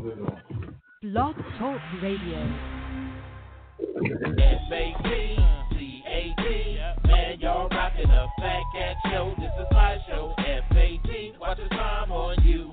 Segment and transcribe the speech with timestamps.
[0.00, 2.40] Blog Talk Radio.
[4.38, 5.36] F-A-T,
[7.04, 9.34] Man, y'all rocking a fat cat show.
[9.38, 10.34] This is my show.
[10.38, 12.72] F-A-T, watch the time on you.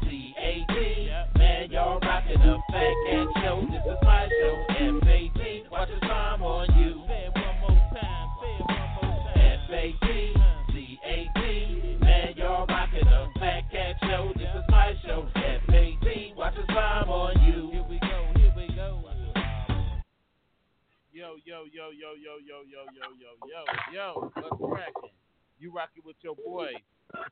[0.11, 1.09] C-A-T.
[1.39, 3.63] Man, y'all rocking the Fat Cat Show.
[3.71, 4.55] This is my show.
[4.67, 7.01] F-A-T, watch the time on you.
[9.35, 10.33] F-A-T,
[10.73, 11.97] C-A-T.
[12.01, 14.33] Man, y'all rocking the Fat Cat Show.
[14.35, 15.29] This is my show.
[15.33, 17.71] F-A-T, watch the time on you.
[17.71, 18.33] Here we go.
[18.35, 18.99] Here we go.
[21.13, 25.15] Yo, yo, yo, yo, yo, yo, yo, yo, yo, yo, yo, what's cracking?
[25.57, 26.73] You rocking with your boy,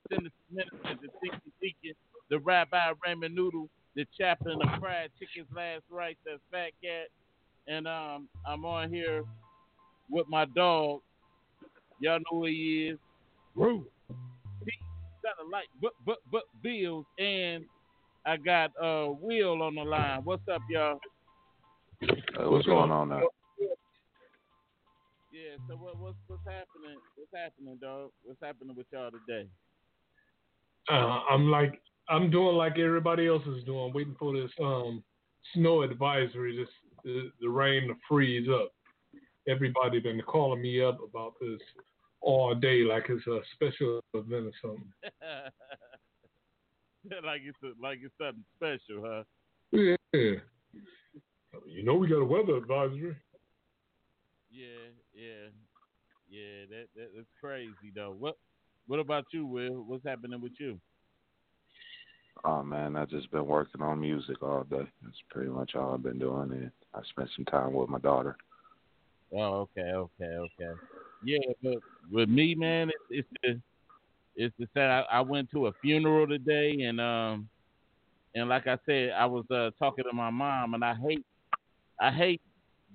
[0.08, 1.96] Sinister Minister, the Thinking Deacon,
[2.30, 7.08] the Rabbi Raymond Noodle, the Chaplain of Fried Chicken's Last Rites, that's Fat Cat.
[7.68, 9.24] And um, I'm on here
[10.10, 11.02] with my dog.
[12.00, 13.00] Y'all know who he is.
[13.56, 13.86] Roo.
[14.66, 14.72] He
[15.24, 17.06] got a light, but, but, but bills.
[17.18, 17.66] And
[18.26, 20.22] I got uh, Will on the line.
[20.24, 21.00] What's up, y'all?
[22.02, 23.22] Uh, what's going on now?
[25.32, 26.98] Yeah, so what, what's what's happening?
[27.16, 28.12] What's happening, dog?
[28.24, 29.48] What's happening with y'all today?
[30.90, 35.04] Uh, I'm like I'm doing like everybody else is doing, waiting for this um,
[35.54, 36.70] snow advisory, this
[37.04, 38.74] the, the rain to freeze up.
[39.48, 41.60] Everybody been calling me up about this
[42.22, 44.92] all day, like it's a special event or something.
[47.24, 49.24] like it's a, like it's something special, huh?
[49.72, 49.96] Yeah,
[51.66, 53.16] you know we got a weather advisory.
[54.52, 55.50] Yeah, yeah,
[56.30, 56.66] yeah.
[56.70, 58.14] That, that that's crazy though.
[58.18, 58.38] What
[58.88, 59.86] what about you, Will?
[59.86, 60.82] What's happening with you?
[62.46, 64.88] Oh man, I've just been working on music all day.
[65.04, 68.38] That's pretty much all I've been doing, and I spent some time with my daughter.
[69.34, 70.80] Oh, okay, okay, okay.
[71.24, 71.78] Yeah, but
[72.12, 73.62] with me, man, it's it's the
[74.36, 74.90] it's the sad.
[74.90, 77.50] I, I went to a funeral today, and um,
[78.36, 81.26] and like I said, I was uh talking to my mom, and I hate
[82.00, 82.42] I hate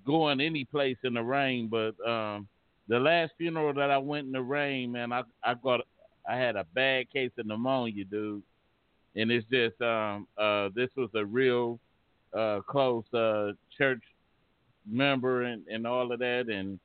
[0.07, 2.49] going any place in the rain, but um,
[2.89, 5.81] the last funeral that I went in the rain, man, I I got
[6.29, 8.43] I had a bad case of pneumonia, dude,
[9.17, 11.79] and it's just um uh this was a real
[12.37, 14.03] uh close uh church
[14.87, 16.79] member and and all of that, and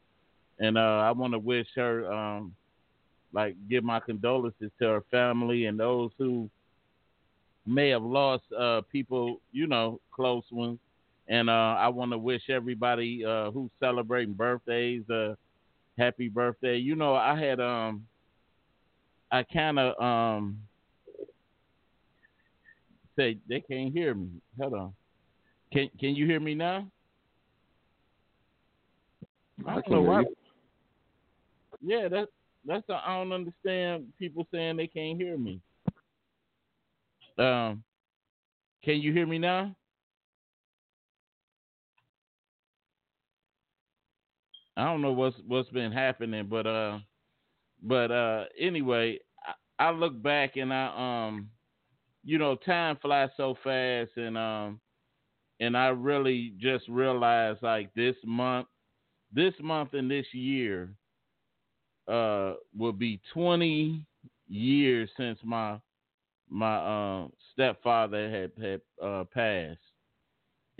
[0.60, 2.54] and uh I want to wish her um
[3.34, 6.50] like give my condolences to her family and those who
[7.66, 10.80] may have lost uh people, you know, close ones
[11.30, 15.38] and uh, I want to wish everybody uh, who's celebrating birthdays a
[15.98, 16.78] happy birthday.
[16.78, 18.08] You know, I had um,
[19.32, 20.58] I kind of um,
[23.20, 24.30] say they can't hear me.
[24.60, 24.94] Hold on.
[25.74, 26.88] Can Can you hear me now?
[29.68, 30.24] I, don't know why.
[31.82, 32.32] Yeah, that's
[32.66, 35.60] that's the, I don't understand people saying they can't hear me.
[37.38, 37.84] Um,
[38.84, 39.76] can you hear me now?
[44.78, 47.00] I don't know what's what's been happening, but uh,
[47.84, 49.20] but uh, anyway,
[49.78, 51.50] I, I look back and I um,
[52.24, 54.80] you know, time flies so fast, and um,
[55.60, 58.68] and I really just realized like this month,
[59.34, 60.94] this month and this year,
[62.08, 64.06] uh, will be twenty
[64.48, 65.80] years since my
[66.50, 69.80] my uh, stepfather had had uh, passed,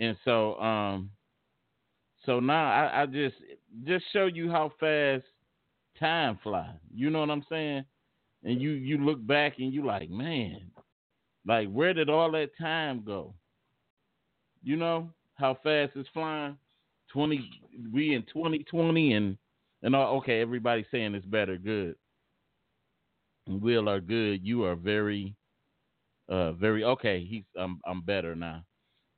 [0.00, 1.10] and so um,
[2.24, 3.36] so now I, I just
[3.84, 5.24] just show you how fast
[5.98, 6.76] time flies.
[6.94, 7.84] You know what I'm saying?
[8.44, 10.62] And you you look back and you like, man,
[11.46, 13.34] like where did all that time go?
[14.62, 16.56] You know how fast it's flying.
[17.12, 17.50] Twenty,
[17.92, 19.36] we in 2020 and
[19.82, 21.96] and all, okay, everybody's saying it's better, good.
[23.48, 24.44] Will are good.
[24.46, 25.34] You are very,
[26.28, 27.24] uh, very okay.
[27.24, 28.64] He's I'm I'm better now.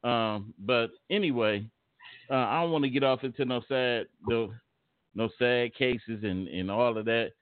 [0.04, 1.68] Um, but anyway,
[2.30, 4.52] uh, I don't want to get off into no sad no
[5.14, 7.32] no sad cases and and all of that.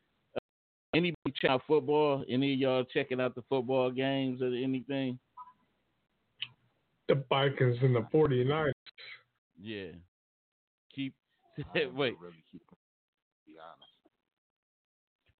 [0.94, 2.24] Anybody check out football?
[2.28, 5.18] Any of y'all checking out the football games or anything?
[7.08, 8.72] The Vikings and the 49ers.
[9.60, 9.90] Yeah.
[10.94, 11.14] Keep
[11.74, 12.16] I don't wait.
[12.20, 12.76] Really keep, to
[13.46, 13.90] be honest.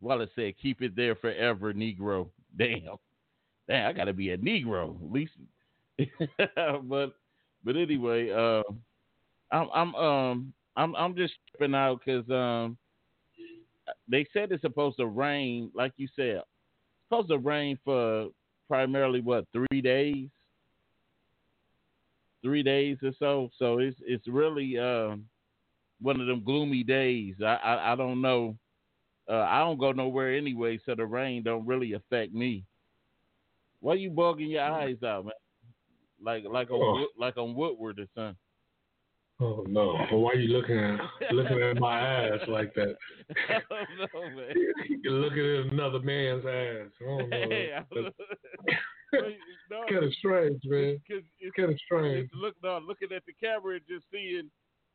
[0.00, 2.96] Wallace said, "Keep it there forever, Negro." Damn,
[3.68, 5.34] damn, I gotta be a Negro at least.
[6.82, 7.14] but
[7.64, 8.62] but anyway, uh,
[9.52, 12.76] I'm I'm um I'm I'm just tripping out because um
[14.08, 16.42] they said it's supposed to rain, like you said,
[17.08, 18.28] supposed to rain for
[18.68, 20.28] primarily what three days,
[22.42, 23.50] three days or so.
[23.58, 25.24] So it's it's really um
[26.00, 27.36] one of them gloomy days.
[27.42, 28.56] I I, I don't know.
[29.28, 32.64] Uh, I don't go nowhere anyway, so the rain don't really affect me.
[33.80, 35.34] Why you bugging your eyes out, man?
[36.22, 37.06] Like like on Oh.
[37.18, 38.36] Like on Woodward or something.
[39.42, 39.94] Oh no!
[40.12, 41.00] Well, why you looking at
[41.32, 42.94] looking at my ass like that?
[43.48, 43.60] I
[44.12, 44.52] don't man.
[45.02, 46.90] You're looking at another man's ass.
[47.00, 47.36] I don't know.
[47.48, 48.14] Hey, don't-
[49.70, 51.00] no, kind of strange, man.
[51.08, 52.24] it's, Kind of strange.
[52.26, 54.50] it's look no, looking at the camera and just seeing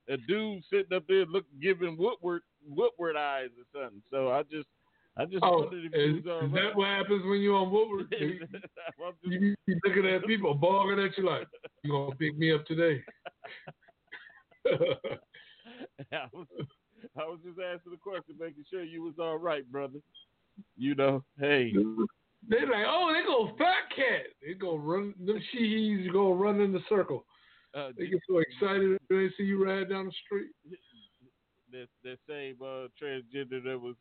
[0.09, 4.03] a dude sitting up there look giving Woodward Woodward eyes or something.
[4.11, 4.67] So I just
[5.17, 6.53] I just Oh, wondered if is, you is right.
[6.53, 8.13] that what happens when you're on Woodward?
[9.23, 11.47] You, you looking at people barging at you like,
[11.83, 13.01] "You gonna pick me up today?"
[16.11, 16.47] I was,
[17.17, 19.99] I was just asking the question, making sure you was all right, brother.
[20.77, 21.73] You know, hey,
[22.47, 25.13] They're like, "Oh, they go fat cat." They go run.
[25.25, 27.25] Them sheehies go run in the circle.
[27.73, 30.51] uh, They get so excited when they see you ride down the street.
[31.71, 33.95] that that same uh, transgender that was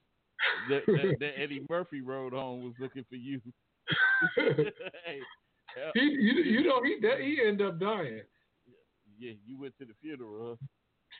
[0.68, 3.40] that, that, that Eddie Murphy rode home was looking for you.
[4.36, 5.20] hey,
[5.94, 8.22] he, you, you know, he that, he ended up dying.
[9.18, 10.58] Yeah, you went to the funeral.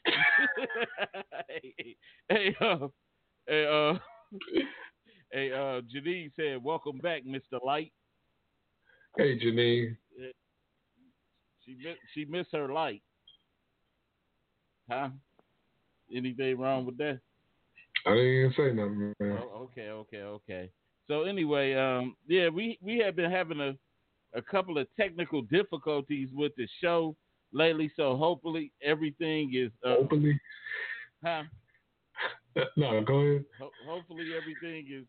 [0.07, 0.13] Huh?
[1.49, 1.97] hey,
[2.29, 2.89] hey, uh,
[3.47, 3.99] hey, uh,
[5.33, 7.93] hey, uh, Janine said, "Welcome back, Mister Light."
[9.17, 9.97] Hey, Janine.
[11.65, 13.03] She miss, she missed her light.
[14.91, 15.09] Huh?
[16.15, 17.21] Anything wrong with that?
[18.07, 19.39] I didn't even say nothing, man.
[19.41, 20.71] Oh, okay, okay, okay.
[21.09, 23.75] So anyway, um, yeah, we we have been having a
[24.35, 27.17] a couple of technical difficulties with the show
[27.55, 27.91] lately.
[27.97, 30.39] So hopefully everything is uh, Openly.
[31.25, 31.45] huh?
[32.77, 33.45] No, go ahead.
[33.59, 35.05] Ho- hopefully everything is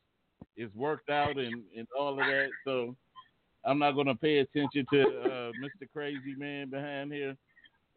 [0.57, 2.49] is worked out and and all of that.
[2.63, 2.95] So
[3.65, 5.87] I'm not gonna pay attention to uh, Mr.
[5.93, 7.35] Crazy Man behind here,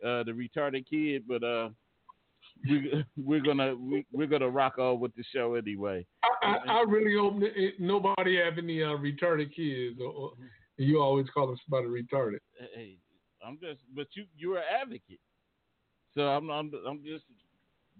[0.04, 1.68] uh, the retarded kid, but uh.
[2.68, 6.04] We, we're gonna we, we're gonna rock on with the show anyway.
[6.24, 10.00] I, I, I really hope that nobody have any uh, retarded kids.
[10.00, 10.32] Or, or,
[10.76, 12.38] you always call somebody retarded.
[12.74, 12.96] hey,
[13.46, 15.20] I'm just, but you you're an advocate,
[16.14, 17.24] so I'm I'm I'm just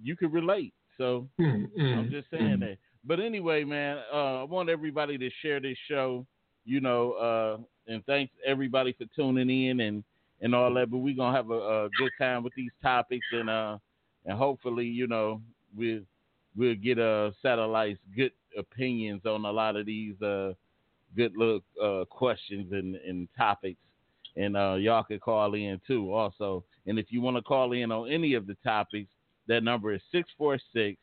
[0.03, 0.75] you can relate.
[0.97, 2.61] So Mm, mm, I'm just saying mm.
[2.61, 2.79] that.
[3.05, 6.27] But anyway, man, uh, I want everybody to share this show,
[6.65, 10.05] you know, uh, and thanks everybody for tuning in and
[10.41, 10.91] and all that.
[10.91, 13.79] But we're gonna have a, a good time with these topics and uh
[14.27, 15.41] and hopefully, you know,
[15.77, 16.01] we'll
[16.57, 20.53] we'll get uh satellites good opinions on a lot of these uh
[21.17, 23.81] good look uh questions and, and topics.
[24.39, 26.65] And uh y'all can call in too also.
[26.87, 29.11] And if you want to call in on any of the topics,
[29.49, 30.99] that number is 646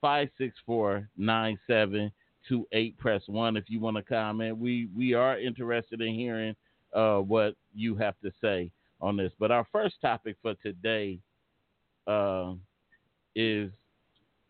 [0.00, 2.98] 564 9728.
[2.98, 4.56] Press 1 if you want to comment.
[4.56, 6.54] We we are interested in hearing
[6.94, 9.32] uh, what you have to say on this.
[9.38, 11.18] But our first topic for today
[12.06, 12.54] uh,
[13.34, 13.70] is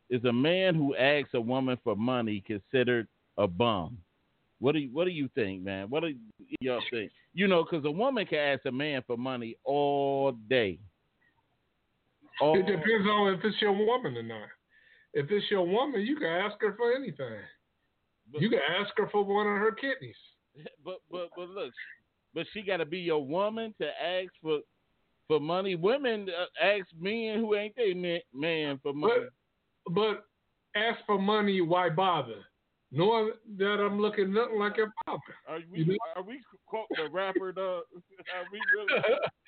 [0.08, 3.98] is a man who asks a woman for money considered a bum?
[4.58, 5.90] What do you, what do you think, man?
[5.90, 6.14] What do
[6.60, 7.10] y'all think?
[7.34, 10.78] You know, because a woman can ask a man for money all day.
[12.40, 14.48] All, It depends on if it's your woman or not.
[15.14, 17.40] If it's your woman, you can ask her for anything.
[18.32, 20.16] but- You can ask her for one of her kidneys.
[20.84, 21.72] but but but look,
[22.34, 24.60] but she got to be your woman to ask for
[25.28, 25.74] for money.
[25.74, 29.14] Women uh, ask men who ain't they man, man for money.
[29.86, 30.24] But but
[30.74, 32.44] ask for money, why bother?
[32.92, 35.20] Knowing that I'm looking nothing like a papa.
[35.48, 37.52] Are we you know- are we quoting the rapper?
[37.52, 37.82] Dog?
[38.34, 39.02] Are we really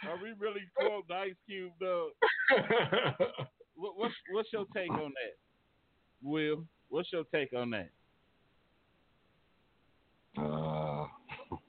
[0.08, 1.72] are we really quoting Ice Cube?
[1.80, 2.10] Dog?
[3.78, 5.36] What, what's what's your take on that,
[6.20, 6.64] Will?
[6.88, 7.90] What's your take on that?
[10.36, 11.06] Uh,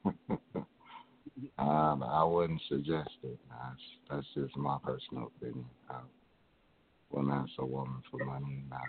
[1.62, 3.38] um, I wouldn't suggest it.
[3.48, 5.66] That's that's just my personal opinion.
[5.88, 6.00] I
[7.10, 8.64] wouldn't ask a woman for money.
[8.68, 8.80] Not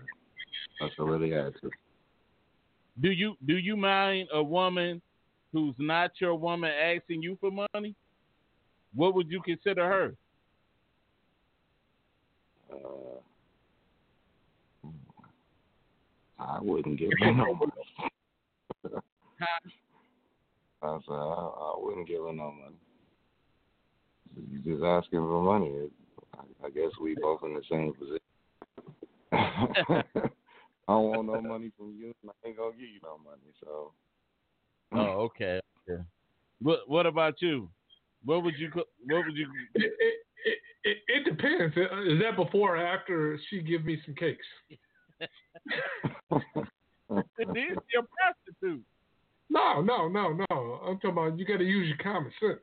[0.80, 1.30] unless I really
[1.62, 1.70] to.
[3.00, 5.02] Do you do you mind a woman
[5.54, 7.96] who's not your woman asking you for money?
[8.94, 10.16] What would you consider her?
[12.74, 13.20] Uh,
[16.40, 17.72] I wouldn't give her no money.
[20.84, 22.76] I said I, I wouldn't give her no money.
[24.36, 25.90] You just asking for money.
[26.34, 28.20] I, I guess we both in the same position.
[30.88, 33.54] I don't want no money from you, and I ain't gonna give you no money.
[33.64, 33.94] So.
[34.94, 35.60] Oh, okay.
[35.90, 36.02] okay.
[36.62, 37.70] What What about you?
[38.26, 39.48] What would you co- What would you?
[39.76, 40.14] It, it,
[40.46, 41.78] it, it, it depends.
[41.78, 44.46] Uh, is that before or after she give me some cakes?
[47.38, 48.84] This your prostitute.
[49.50, 50.80] No, no, no, no.
[50.86, 52.60] I'm talking about you got to use your common sense.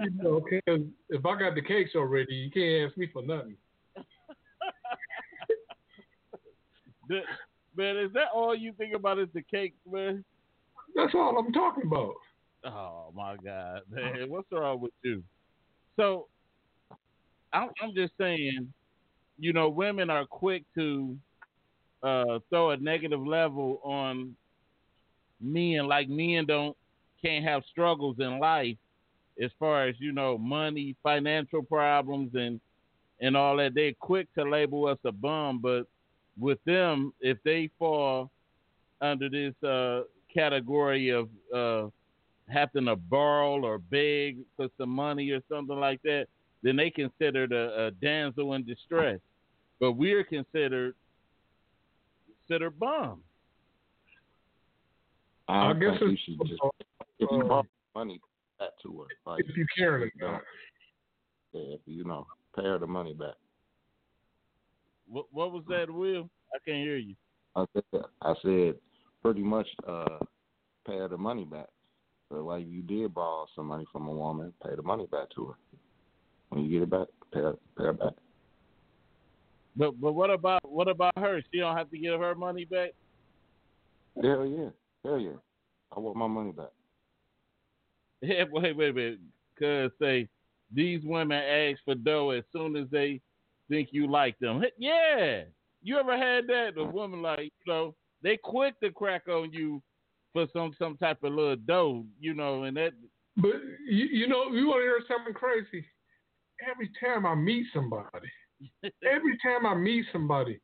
[0.00, 3.56] You know, 'cause if I got the cakes already, you can't ask me for nothing.
[7.08, 7.22] The-
[7.76, 10.24] man, is that all you think about is the cake, man?
[10.94, 12.14] That's all I'm talking about.
[12.64, 15.22] Oh my God, man, what's wrong with you?
[15.96, 16.28] So,
[17.52, 18.72] I'm, I'm just saying,
[19.38, 21.16] you know, women are quick to
[22.02, 24.36] uh, throw a negative level on
[25.40, 26.76] men, like men don't
[27.22, 28.76] can't have struggles in life
[29.42, 32.60] as far as you know, money, financial problems, and
[33.20, 33.74] and all that.
[33.74, 35.86] They're quick to label us a bum, but
[36.38, 38.30] with them, if they fall
[39.00, 41.88] under this uh, category of uh,
[42.48, 46.26] having to borrow or beg for some money or something like that,
[46.62, 49.18] then they considered a, a damsel in distress.
[49.80, 50.94] But we're considered
[52.46, 53.22] considered bums.
[55.48, 56.60] I, I guess think you should just
[57.18, 58.20] if you borrow money
[58.58, 60.36] back to her, like if you caring about.
[60.36, 60.42] it.
[61.52, 63.34] yeah, if you know, pay her the money back.
[65.12, 66.30] What, what was that, Will?
[66.54, 67.14] I can't hear you.
[67.54, 68.74] I said, I said
[69.20, 70.18] pretty much uh,
[70.86, 71.68] pay her the money back.
[72.30, 75.48] So like you did borrow some money from a woman, pay the money back to
[75.48, 75.54] her.
[76.48, 78.14] When you get it back, pay her, pay her back.
[79.76, 81.42] But but what about what about her?
[81.52, 82.92] She don't have to give her money back.
[84.22, 84.70] Hell yeah,
[85.04, 85.36] hell yeah.
[85.94, 86.72] I want my money back.
[88.22, 89.18] Yeah, wait, wait, wait.
[89.58, 90.28] Cause say
[90.74, 93.20] these women ask for dough as soon as they
[93.72, 94.62] think you like them.
[94.78, 95.42] Yeah,
[95.82, 96.72] you ever had that?
[96.76, 99.82] A woman like you know they quick to crack on you
[100.32, 102.92] for some some type of little dough, you know, and that
[103.36, 103.54] But
[103.88, 105.86] you, you know, you want to hear something crazy?
[106.70, 108.30] Every time I meet somebody,
[109.04, 110.60] every time I meet somebody,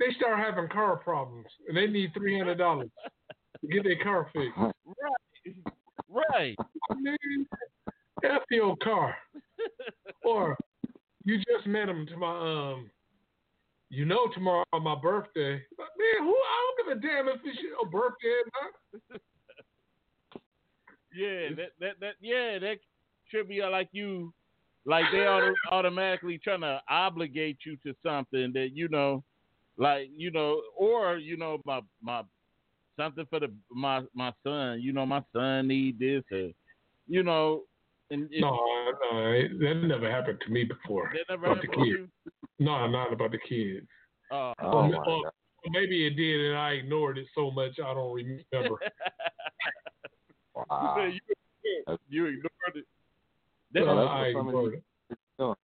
[0.00, 2.90] they start having car problems and they need three hundred dollars
[3.60, 4.58] to get their car fixed.
[4.58, 5.56] right,
[6.08, 6.56] right.
[8.24, 9.16] F your car.
[10.24, 10.56] Or
[11.24, 12.90] you just met him to my um.
[13.90, 15.62] You know tomorrow on my birthday.
[15.78, 19.20] But man, who I don't give a damn if it's your birthday or not.
[21.14, 22.76] Yeah, that that that yeah, that
[23.30, 24.32] should be like you,
[24.84, 29.24] like they auto, automatically trying to obligate you to something that you know,
[29.78, 32.22] like you know, or you know, my my
[32.96, 34.80] something for the my my son.
[34.82, 36.50] You know, my son need this, or
[37.06, 37.62] you know,
[38.10, 38.56] and, and No,
[39.12, 41.12] no, that never happened to me before.
[41.14, 42.10] that never about the happened to kids.
[42.58, 42.64] you.
[42.66, 43.86] No, not about the kids.
[44.30, 45.32] Uh, Oh Or- my or god.
[45.70, 48.76] maybe it did, and I ignored it so much I don't remember.
[50.54, 51.06] Wow.
[51.06, 52.84] you, you ignored it.
[53.74, 55.18] Yeah, That, that's I what ignored these- it.
[55.40, 55.54] Oh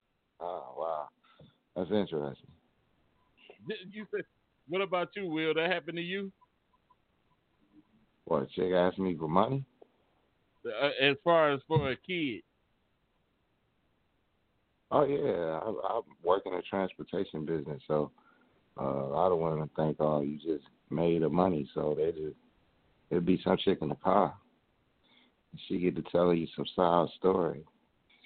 [0.41, 1.09] wow.
[1.75, 2.51] That's interesting.
[3.91, 4.25] you said,
[4.69, 5.55] what about you, Will?
[5.55, 6.31] That happened to you?
[8.27, 9.65] What a chick asked me for money?
[10.85, 12.43] Uh, as far as for a kid.
[14.91, 18.11] Oh yeah, I, I work in the transportation business, so
[18.79, 22.37] uh, a lot of women think, oh, you just made the money, so they just
[23.11, 24.35] it'd be some chick in the car.
[25.69, 27.65] She get to tell you some side story.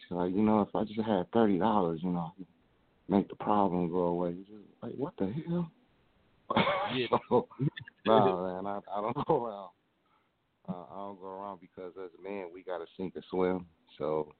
[0.01, 2.33] She's like, you know, if I just had thirty dollars, you know,
[3.09, 4.33] make the problem go away.
[4.33, 5.71] Just like, what the hell?
[6.93, 7.07] Yeah.
[7.29, 7.47] so,
[8.05, 9.71] nah, man, I, I don't go around.
[10.69, 13.67] Uh, I don't go around because as a man, we got to sink or swim.
[13.97, 14.33] So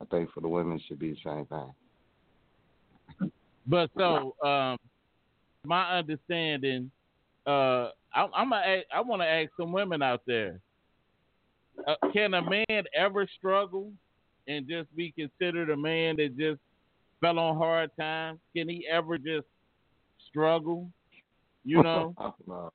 [0.00, 1.72] I think for the women, it should be the same thing.
[3.66, 4.78] But so, um,
[5.64, 6.90] my understanding,
[7.46, 10.60] uh, I, I'm a, I want to ask some women out there:
[11.86, 13.92] uh, Can a man ever struggle
[14.46, 16.60] and just be considered a man that just
[17.20, 18.38] fell on hard times?
[18.56, 19.46] Can he ever just
[20.28, 20.88] struggle?
[21.64, 22.14] You know,
[22.46, 22.70] no.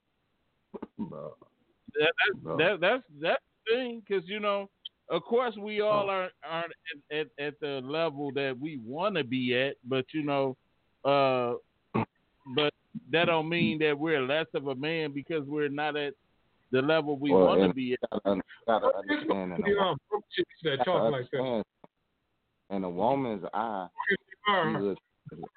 [0.97, 1.33] No.
[1.99, 2.57] That, that's No.
[2.57, 4.69] that, that's that's the thing because you know,
[5.09, 6.73] of course, we all aren't aren't
[7.11, 10.55] at, at, at the level that we want to be at, but you know,
[11.05, 11.53] uh,
[12.55, 12.73] but
[13.11, 16.13] that don't mean that we're less of a man because we're not at
[16.71, 17.99] the level we Well, want to be at.
[18.23, 20.23] gotta, gotta understand in a, know, broke
[20.63, 21.63] that gotta talk like that.
[22.71, 23.87] in a woman's eye,
[24.47, 24.77] Are.
[24.77, 25.01] she looks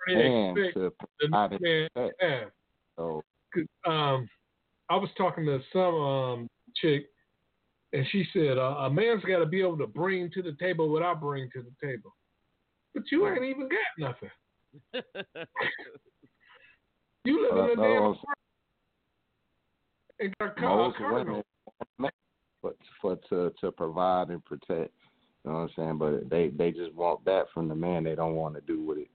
[0.08, 1.60] and to the provide it.
[1.62, 2.22] man respect.
[2.22, 2.48] have.
[2.96, 3.22] So
[3.54, 4.28] 'Cause, Um,
[4.88, 7.06] I was talking to some um chick,
[7.92, 10.88] and she said uh, a man's got to be able to bring to the table
[10.88, 12.14] what I bring to the table.
[12.94, 14.30] But you ain't even got nothing.
[17.26, 18.14] You live uh, in a damn
[20.20, 21.42] and got a car, most car women
[22.62, 24.92] for for to to provide and protect.
[25.44, 25.98] You know what I'm saying?
[25.98, 28.04] But they they just want that from the man.
[28.04, 29.08] They don't want to do what it,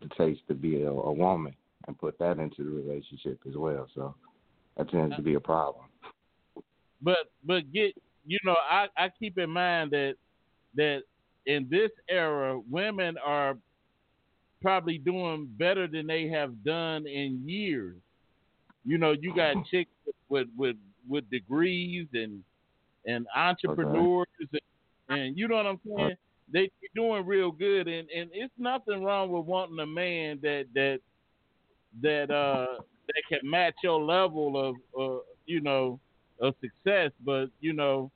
[0.00, 1.54] it takes to be a, a woman
[1.86, 3.88] and put that into the relationship as well.
[3.94, 4.14] So
[4.76, 5.84] that tends to be a problem.
[7.00, 7.94] but but get
[8.26, 10.14] you know I I keep in mind that
[10.76, 11.02] that
[11.46, 13.56] in this era women are
[14.64, 17.96] probably doing better than they have done in years.
[18.84, 19.90] You know, you got chicks
[20.28, 20.76] with with
[21.08, 22.42] with degrees and
[23.06, 24.60] and entrepreneurs and,
[25.10, 26.16] and you know what I'm saying?
[26.52, 30.64] They are doing real good and and it's nothing wrong with wanting a man that
[30.74, 31.00] that
[32.02, 36.00] that uh that can match your level of uh you know
[36.40, 38.10] of success, but you know,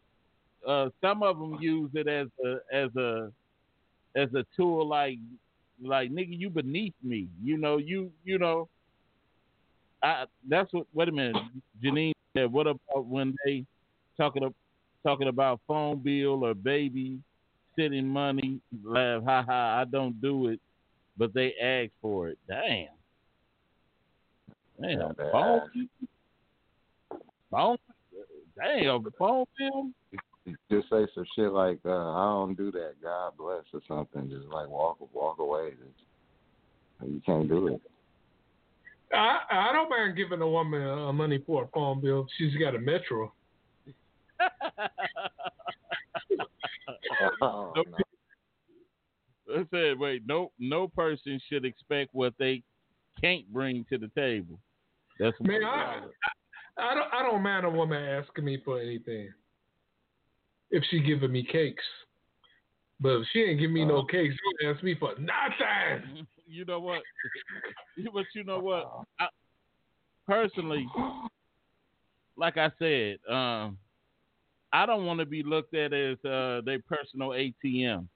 [0.66, 3.33] uh, some of them use it as a as a
[4.16, 5.18] as a tool, like
[5.83, 7.28] like nigga, you beneath me.
[7.42, 8.68] You know, you you know.
[10.02, 10.87] I that's what.
[10.95, 11.37] Wait a minute,
[11.83, 12.52] Janine said.
[12.52, 13.64] What about when they
[14.16, 14.54] talking ab-
[15.04, 17.18] talking about phone bill or baby
[17.76, 18.61] sitting money?
[18.85, 19.80] Laugh, ha ha.
[19.80, 20.61] I don't do it,
[21.16, 22.38] but they ask for it.
[22.49, 22.98] Damn.
[24.80, 25.88] Damn, Yeah, phone,
[27.50, 27.76] phone,
[28.56, 29.90] damn, phone bill.
[30.70, 32.94] Just say some shit like, uh, "I don't do that.
[33.02, 34.30] God bless" or something.
[34.30, 35.70] Just like walk walk away.
[35.70, 37.82] Just, you can't do it.
[39.12, 42.26] I I don't mind giving a woman uh, money for a phone bill.
[42.38, 43.32] She's got a Metro.
[47.40, 47.87] Oh, Nope.
[47.90, 49.54] no.
[49.54, 52.62] I said, wait, no, no person should expect what they
[53.20, 54.58] can't bring to the table.
[55.18, 56.00] That's Man, what I,
[56.78, 59.32] I I don't I don't mind a woman asking me for anything.
[60.71, 61.84] If she giving me cakes.
[63.00, 66.26] But if she ain't give me no cakes, don't ask me for nothing.
[66.47, 67.02] you know what?
[68.12, 68.90] but you know what?
[69.21, 69.28] I,
[70.26, 70.86] personally,
[72.36, 73.78] like I said, um,
[74.73, 78.06] I don't want to be looked at as uh, their personal ATM.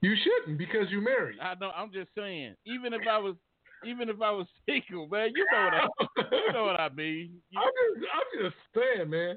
[0.00, 1.38] You shouldn't because you married.
[1.40, 1.72] I don't.
[1.76, 2.54] I'm just saying.
[2.64, 3.36] Even if I was,
[3.84, 7.40] even if I was single, man, you know what I, you know what I mean.
[7.50, 9.36] You, I'm just I'm just saying, man.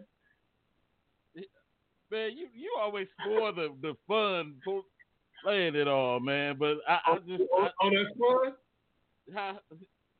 [2.11, 4.55] man, you you always spoil the the fun
[5.43, 6.57] playing it all, man.
[6.59, 8.53] But I, I just oh, I, oh, that's fun.
[9.33, 9.59] how,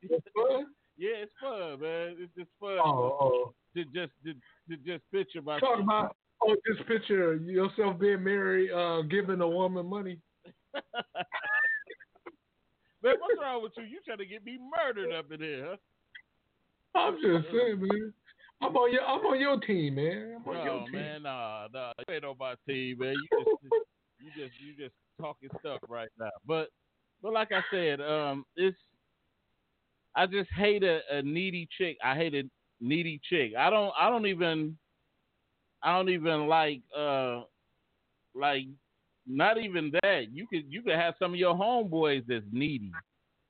[0.08, 0.66] That's fun.
[0.96, 2.16] yeah, it's fun, man.
[2.18, 3.54] It's just fun Oh, oh.
[3.74, 4.32] to just to,
[4.70, 5.60] to just picture myself.
[5.60, 10.18] Talk about oh, just picture yourself being married, uh, giving a woman money.
[13.06, 13.84] man, what's wrong with you?
[13.84, 15.76] You trying to get me murdered up in here, huh?
[16.98, 18.12] I'm just saying, man.
[18.62, 20.36] I'm on your I'm on your team, man.
[20.36, 20.92] I'm on No, your team.
[20.94, 21.92] man, nah, nah.
[22.08, 23.14] You ain't on my team, man.
[23.14, 23.74] You just
[24.18, 26.30] you just you just talking stuff right now.
[26.46, 26.68] But
[27.22, 28.76] but like I said, um, it's
[30.14, 31.98] I just hate a, a needy chick.
[32.02, 32.44] I hate a
[32.80, 33.52] needy chick.
[33.58, 34.78] I don't I don't even
[35.82, 37.42] I don't even like uh
[38.34, 38.64] like
[39.26, 40.26] not even that.
[40.32, 42.92] You could you could have some of your homeboys that's needy.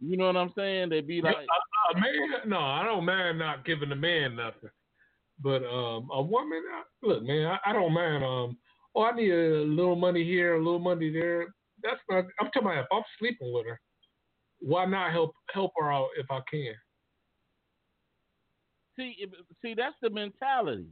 [0.00, 0.90] You know what I'm saying?
[0.90, 4.70] They'd be like a man, no, I don't mind not giving a man nothing,
[5.42, 6.62] but um, a woman,
[7.02, 8.22] look, man, I, I don't mind.
[8.22, 8.58] Um,
[8.94, 11.46] oh, I need a little money here, a little money there.
[11.82, 12.24] That's not.
[12.40, 13.80] I'm talking about if I'm sleeping with her,
[14.60, 16.74] why not help help her out if I can?
[18.96, 19.26] see
[19.62, 20.88] see that's the mentality.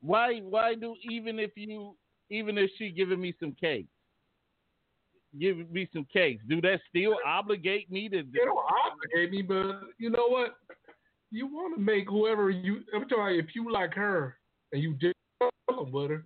[0.00, 1.96] Why why do even if you
[2.30, 3.88] even if she giving me some cakes,
[5.38, 8.22] giving me some cakes, do that still obligate me to?
[8.22, 10.56] They don't obligate me, but you know what?
[11.30, 12.80] You want to make whoever you.
[12.94, 13.38] I'm talking.
[13.38, 14.36] If you like her
[14.72, 16.24] and you chilling with her,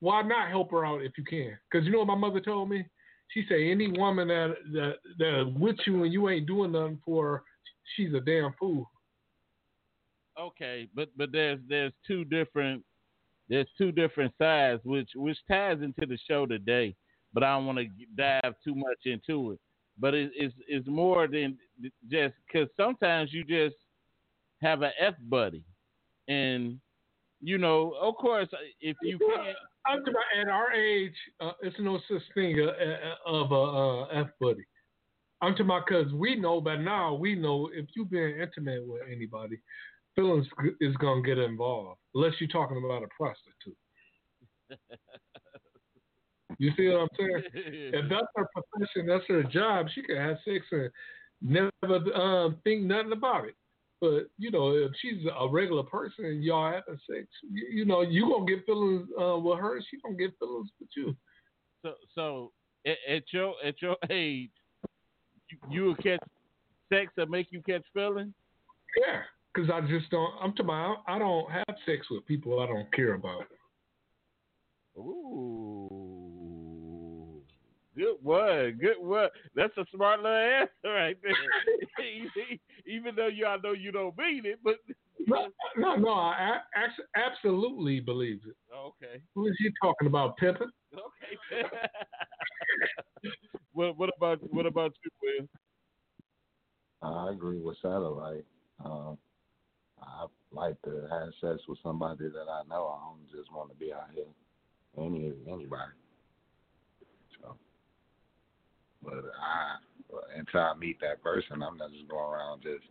[0.00, 1.56] why not help her out if you can?
[1.70, 2.84] Because you know what my mother told me.
[3.32, 7.24] She said any woman that that that with you and you ain't doing nothing for
[7.26, 7.42] her,
[7.94, 8.90] she's a damn fool.
[10.38, 12.82] Okay, but but there's there's two different
[13.48, 16.94] there's two different sides which which ties into the show today,
[17.32, 17.86] but I don't want to
[18.16, 19.60] dive too much into it.
[19.98, 21.58] But it, it's it's more than
[22.10, 23.76] just because sometimes you just
[24.62, 25.64] have an F buddy,
[26.28, 26.78] and
[27.40, 28.48] you know of course
[28.80, 29.56] if you can't
[29.88, 33.54] I'm talking about at our age, uh, it's no such thing uh, uh, of a
[33.54, 34.64] uh, F buddy.
[35.40, 39.02] I'm talking about because we know by now, we know if you've been intimate with
[39.10, 39.58] anybody,
[40.14, 40.46] feelings
[40.80, 43.76] is going to get involved, unless you're talking about a prostitute.
[46.58, 47.42] You see what I'm saying?
[47.94, 50.90] If that's her profession, that's her job, she can have sex and
[51.40, 51.70] never
[52.14, 53.54] uh, think nothing about it.
[54.00, 58.02] But you know, if she's a regular person and y'all having sex, you, you know,
[58.02, 59.80] you gonna get feelings uh, with her.
[59.90, 61.16] She gonna get feelings with you.
[61.82, 62.52] So, so
[62.86, 64.50] at, at your at your age,
[65.50, 66.20] you, you will catch
[66.92, 68.34] sex that make you catch feelings.
[69.04, 70.32] Yeah, because I just don't.
[70.40, 70.98] I'm talking about.
[71.08, 73.44] I don't have sex with people I don't care about.
[74.96, 76.07] Ooh,
[77.98, 79.30] good word, good word.
[79.54, 81.34] That's a smart little answer right there.
[82.86, 84.76] Even though you, I know you don't mean it, but
[85.26, 86.10] No, no, no.
[86.12, 88.56] I a- ax- absolutely believe it.
[88.74, 90.70] okay, Who is he talking about, Pippin?
[90.94, 91.68] okay.
[93.72, 95.48] what what about what about you, Will?
[97.02, 98.44] I agree with Satellite.
[98.84, 99.18] Um,
[100.00, 102.86] I like to have sex with somebody that I know.
[102.86, 104.24] I don't just want to be out here
[104.96, 105.92] any anybody.
[109.04, 109.76] So, but I
[110.38, 112.84] until I meet that person, I'm not just going around just.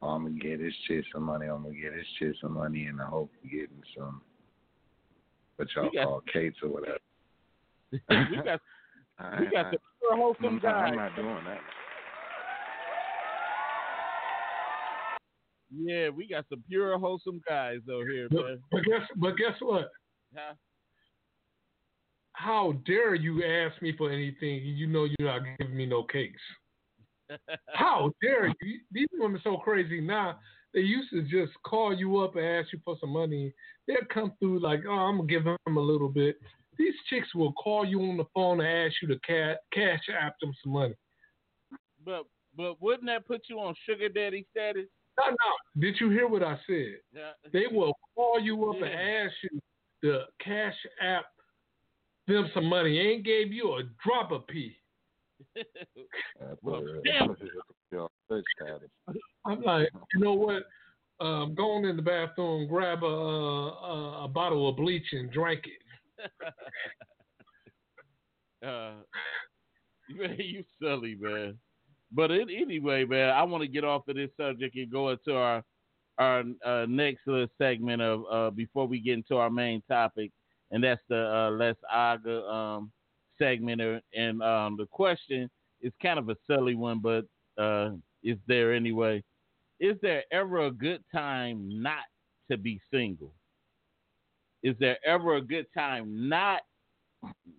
[0.00, 1.46] Oh, I'm gonna get this shit some money.
[1.46, 4.22] I'm gonna get this shit some money, and I hope of getting some
[5.56, 6.98] what y'all got- call cates or whatever.
[7.92, 8.60] we got
[9.18, 10.70] I, we got I, the pure wholesome I'm, guy.
[10.70, 11.60] I'm not doing that.
[15.76, 18.58] Yeah, we got some pure wholesome guys though here, But, man.
[18.70, 19.90] but guess, but guess what?
[20.34, 20.54] Huh?
[22.38, 24.62] How dare you ask me for anything?
[24.62, 26.40] You know you're not giving me no cakes.
[27.74, 28.78] How dare you?
[28.92, 30.38] These women so crazy now.
[30.72, 33.52] They used to just call you up and ask you for some money.
[33.88, 36.36] They'll come through like, oh, I'm gonna give them a little bit.
[36.78, 40.38] These chicks will call you on the phone and ask you to ca- cash app
[40.40, 40.94] them some money.
[42.04, 42.24] but
[42.56, 44.86] but wouldn't that put you on sugar daddy status?
[45.18, 45.80] No, no.
[45.80, 46.98] Did you hear what I said?
[47.12, 47.32] Yeah.
[47.52, 49.60] They will call you up and ask you
[50.04, 51.24] to cash app
[52.34, 52.98] them some money.
[52.98, 54.76] Ain't gave you a drop of pee.
[56.62, 57.36] Well, but, damn.
[57.90, 58.90] your sex status.
[59.44, 60.64] I'm like, you know what?
[61.20, 65.62] Um, go on in the bathroom, grab a, a, a bottle of bleach and drink
[65.64, 66.42] it.
[68.66, 68.94] uh,
[70.10, 71.58] man, you silly man.
[72.12, 75.34] But it, anyway, man, I want to get off of this subject and go into
[75.34, 75.62] our
[76.18, 80.32] our uh, next little segment of uh, before we get into our main topic,
[80.70, 82.92] and that's the uh, Les Aga um,
[83.38, 83.80] segment.
[84.14, 85.50] And um, the question
[85.80, 87.24] is kind of a silly one, but
[87.62, 89.22] uh, is there anyway?
[89.80, 92.04] Is there ever a good time not
[92.50, 93.32] to be single?
[94.62, 96.62] Is there ever a good time not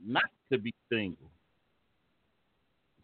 [0.06, 1.32] not to be single?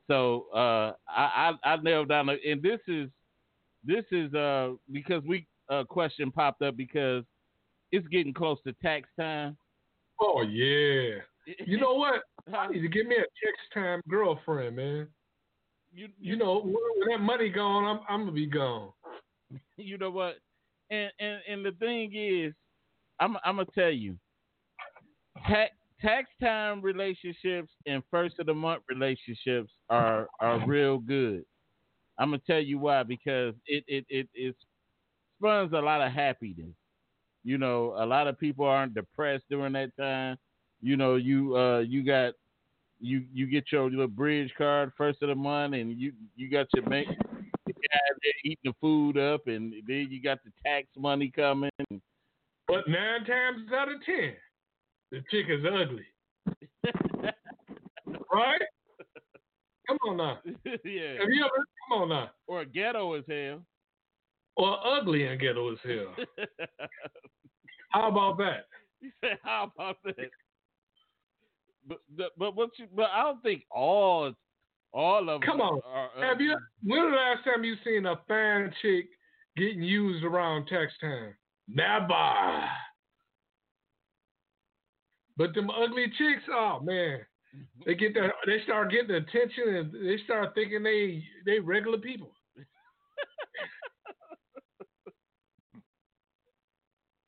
[0.07, 3.09] So uh, I, I I nailed down, a- and this is
[3.83, 7.23] this is uh because we uh question popped up because
[7.91, 9.57] it's getting close to tax time.
[10.21, 11.19] Oh yeah.
[11.65, 12.21] You know what?
[12.53, 15.07] I need to get me a text time girlfriend, man.
[15.93, 18.89] you, You know, when when that money gone, I'm I'm gonna be gone.
[19.77, 20.37] you know what?
[20.89, 22.53] And and and the thing is,
[23.19, 24.17] I'm I'm gonna tell you,
[25.47, 31.43] tax tax time relationships and first of the month relationships are are real good.
[32.17, 34.55] I'm gonna tell you why because it it it it
[35.37, 36.73] spawns a lot of happiness.
[37.45, 40.37] You know, a lot of people aren't depressed during that time.
[40.81, 42.33] You know, you uh you got
[42.99, 46.67] you you get your little bridge card first of the month, and you you got
[46.73, 47.07] your bank
[47.91, 51.69] guy eating the food up, and then you got the tax money coming.
[52.67, 54.33] But nine times out of ten,
[55.11, 56.05] the chick is ugly,
[58.33, 58.61] right?
[59.87, 60.39] Come on now.
[60.65, 61.65] yeah, Have you ever?
[61.89, 62.31] Come on now.
[62.47, 63.61] or a ghetto as hell.
[64.57, 66.15] Or ugly and ghetto as hell.
[67.91, 68.65] How about that?
[69.01, 70.15] you said, how about that?
[71.87, 74.33] But but- but what you but I don't think all
[74.93, 75.81] all of Come on.
[75.85, 76.09] are.
[76.23, 76.57] Have you?
[76.83, 79.05] When the last time you seen a fine chick
[79.57, 81.35] getting used around tax time?
[81.67, 82.63] Never.
[85.37, 87.19] But them ugly chicks, oh man,
[87.85, 88.31] they get that.
[88.45, 92.31] They start getting the attention, and they start thinking they they regular people.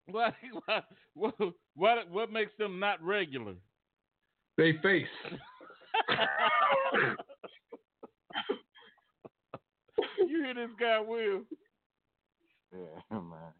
[0.14, 0.34] What
[1.14, 1.36] what
[1.76, 3.56] what what makes them not regular?
[4.56, 5.06] They face.
[10.18, 11.42] you hear this guy, Will?
[12.74, 13.54] Yeah, man.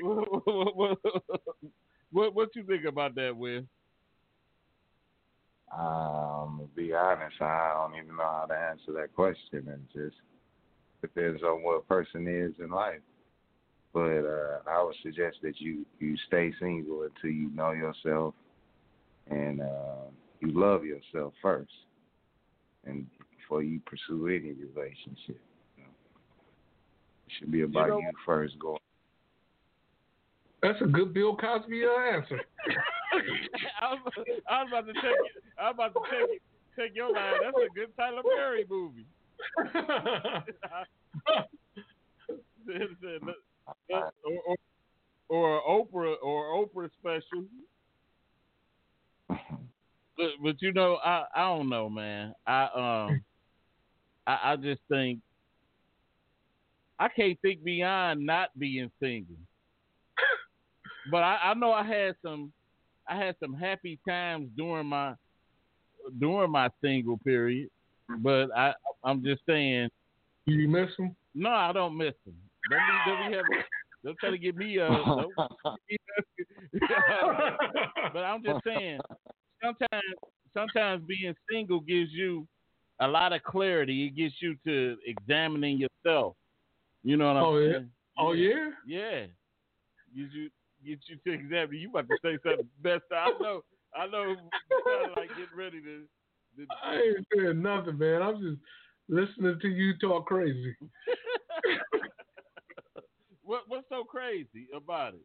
[0.00, 0.98] what, what,
[2.10, 3.62] what, what you think about that, Will?
[5.76, 9.68] Um, to be honest, I don't even know how to answer that question.
[9.68, 10.16] It just
[11.00, 13.00] depends on what a person is in life.
[13.92, 18.32] But uh, I would suggest that you you stay single until you know yourself
[19.30, 20.06] and uh,
[20.40, 21.72] you love yourself first.
[22.84, 23.06] And
[23.38, 25.40] before you pursue any relationship.
[25.76, 25.90] You know?
[27.26, 28.78] It should be about you, know- first going.
[30.62, 32.40] That's a good Bill Cosby uh, answer.
[33.82, 34.12] I, was,
[34.48, 35.42] I was about to take it.
[35.58, 36.42] I was about to take it,
[36.78, 37.40] take your line.
[37.42, 39.04] That's a good Tyler Perry movie.
[43.90, 44.56] or, or,
[45.28, 47.44] or Oprah or Oprah special.
[49.28, 52.34] But, but you know, I I don't know, man.
[52.46, 52.64] I
[53.08, 53.24] um,
[54.26, 55.20] I, I just think
[56.98, 59.36] I can't think beyond not being single.
[61.10, 62.52] But I, I know I had some,
[63.08, 65.14] I had some happy times during my
[66.20, 67.70] during my single period.
[68.18, 69.88] But I I'm just saying,
[70.46, 71.16] Do you miss them?
[71.34, 72.36] no, I don't miss them.
[72.70, 73.64] Don't be, don't be having,
[74.04, 74.88] don't try to get me uh.
[75.16, 75.34] Don't,
[78.12, 79.00] but I'm just saying,
[79.62, 80.14] sometimes
[80.54, 82.46] sometimes being single gives you
[83.00, 84.06] a lot of clarity.
[84.06, 86.36] It gets you to examining yourself.
[87.02, 87.78] You know what I'm Oh, yeah?
[88.18, 88.70] oh yeah.
[88.86, 89.26] Yeah.
[90.14, 90.50] Gives you
[90.84, 91.76] get you to examine.
[91.76, 93.02] You about to say something best.
[93.12, 93.62] I know.
[93.94, 94.24] I know.
[94.24, 94.36] You
[94.84, 96.04] kinda like getting ready to.
[96.58, 98.22] to I ain't saying nothing, man.
[98.22, 98.58] I'm just
[99.08, 100.76] listening to you talk crazy.
[103.42, 105.24] what What's so crazy about it?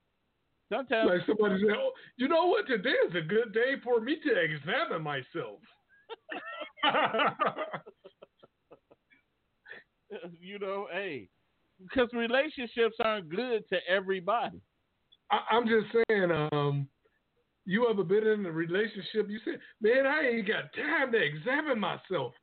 [0.72, 2.68] Sometimes Like somebody said, oh, you know what?
[2.68, 5.62] Today is a good day for me to examine myself.
[10.42, 11.30] you know, hey,
[11.80, 14.60] because relationships aren't good to everybody.
[15.32, 16.88] I, I'm just saying, um,
[17.66, 19.30] you ever been in a relationship?
[19.30, 22.34] You said, man, I ain't got time to examine myself.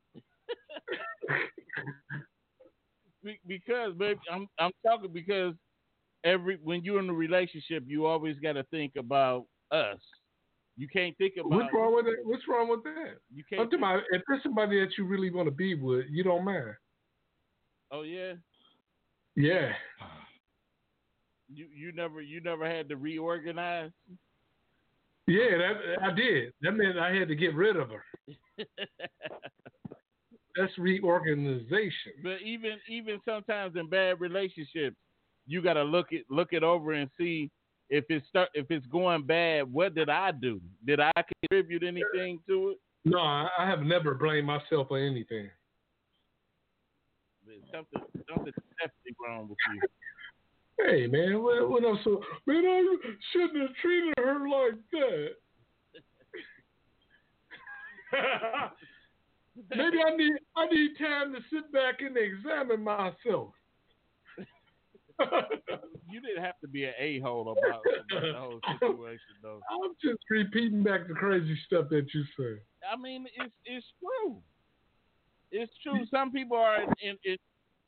[3.46, 5.54] Be- because baby, I'm I'm talking because
[6.24, 9.98] every when you're in a relationship, you always got to think about us.
[10.76, 12.16] You can't think about What's wrong with that?
[12.24, 13.18] What's wrong with that?
[13.33, 13.70] you I'm can't.
[13.70, 16.74] talking about if there's somebody that you really want to be with, you don't mind.
[17.92, 18.33] oh yeah,
[19.37, 19.72] Yeah.
[21.52, 23.90] you you never you never had to reorganize.
[25.26, 26.52] Yeah, that I did.
[26.62, 28.04] That meant I had to get rid of her.
[30.57, 32.12] That's reorganization.
[32.23, 34.97] but even even sometimes in bad relationships,
[35.47, 37.51] you got to look it look it over and see
[37.90, 39.71] if it's start if it's going bad.
[39.73, 40.61] What did I do?
[40.87, 41.11] Did I
[41.43, 42.79] contribute anything to it?
[43.05, 45.51] No, I I have never blamed myself for anything.
[47.47, 49.81] There's Something something definitely wrong with you.
[50.87, 51.99] Hey man, what, what else?
[52.47, 52.97] Man, I
[53.33, 55.31] shouldn't have treated her like that.
[59.71, 63.53] Maybe I need I need time to sit back and examine myself.
[66.11, 69.61] You didn't have to be an a hole about, about the whole situation, though.
[69.71, 72.61] I'm just repeating back the crazy stuff that you say.
[72.88, 74.37] I mean, it's it's true.
[75.51, 76.05] It's true.
[76.11, 77.37] Some people are in, in,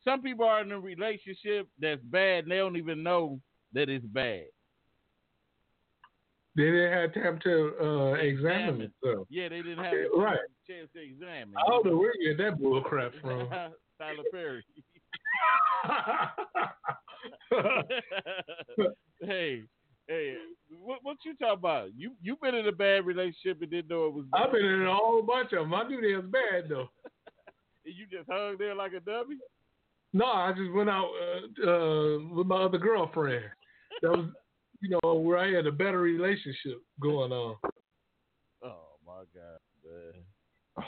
[0.02, 3.40] some people are in a relationship that's bad and they don't even know
[3.72, 4.44] that it's bad.
[6.56, 8.92] They didn't have time to uh, examine Examine.
[9.02, 9.28] themselves.
[9.30, 10.38] Yeah, they didn't have Right.
[10.68, 11.54] Chance to examine.
[11.56, 13.48] I don't know where you get that bull crap from.
[13.98, 14.64] Tyler Perry.
[19.20, 19.62] hey,
[20.08, 20.34] hey,
[20.82, 21.88] what what you talking about?
[21.96, 24.42] You you been in a bad relationship and didn't know it was bad.
[24.42, 25.74] I've been in a whole bunch of them.
[25.74, 26.88] I knew they was bad though.
[27.84, 29.36] And you just hung there like a dummy.
[30.12, 31.08] No, I just went out
[31.64, 33.44] uh, uh, with my other girlfriend.
[34.02, 34.26] That was,
[34.80, 37.54] you know, where I had a better relationship going on.
[38.64, 40.84] Oh my god, man.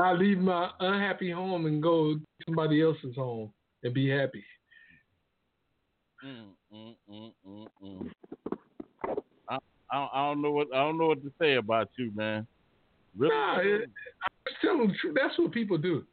[0.00, 4.44] I leave my unhappy home and go to somebody else's home and be happy.
[6.24, 8.10] Mm, mm, mm, mm, mm.
[9.48, 9.58] I,
[9.90, 12.46] I don't- I don't know what I don't know what to say about you, man.
[13.16, 13.34] Really?
[13.34, 13.82] Nah, it,
[14.48, 15.16] I'm telling truth.
[15.20, 16.04] That's what people do.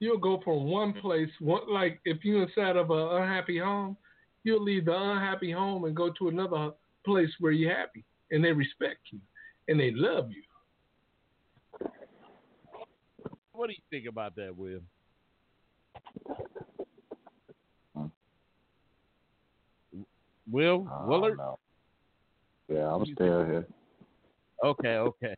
[0.00, 3.96] You'll go from one place, one, like if you're inside of an unhappy home,
[4.44, 6.72] you'll leave the unhappy home and go to another
[7.04, 9.20] place where you're happy and they respect you
[9.68, 10.42] and they love you.
[13.56, 14.80] What do you think about that, Will?
[20.50, 21.38] Will I Willard?
[21.38, 21.58] know.
[22.68, 23.66] Yeah, I'm still here.
[24.64, 25.34] Okay, okay.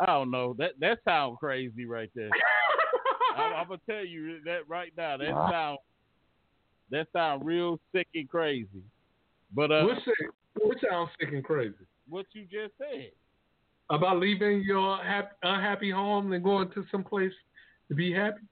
[0.00, 0.54] I don't know.
[0.58, 2.30] That that sounds crazy right there.
[3.36, 5.16] I, I'm gonna tell you that right now.
[5.16, 5.48] That Wow.
[5.50, 5.78] sound
[6.90, 8.82] that sound real sick and crazy.
[9.54, 10.30] But uh, What's it?
[10.62, 11.74] What sounds sick and crazy?
[12.08, 13.10] what you just said.
[13.90, 17.32] About leaving your hap- unhappy home and going to some place
[17.88, 18.42] to be happy?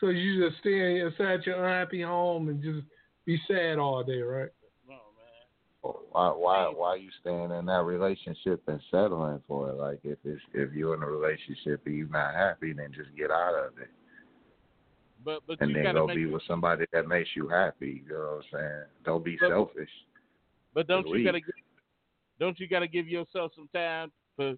[0.00, 2.86] So you just stay inside your unhappy home and just
[3.26, 4.48] be sad all day, right?
[4.88, 5.94] No man.
[6.10, 9.74] Why why why you staying in that relationship and settling for it?
[9.74, 13.30] Like if it's if you're in a relationship and you're not happy, then just get
[13.30, 13.90] out of it.
[15.24, 16.16] But but and you then go make.
[16.16, 18.02] be with somebody that makes you happy.
[18.08, 18.82] You know what I'm saying?
[19.04, 19.90] Don't be But- selfish.
[20.74, 21.54] but don't you gotta give,
[22.40, 24.54] don't you gotta give yourself some time for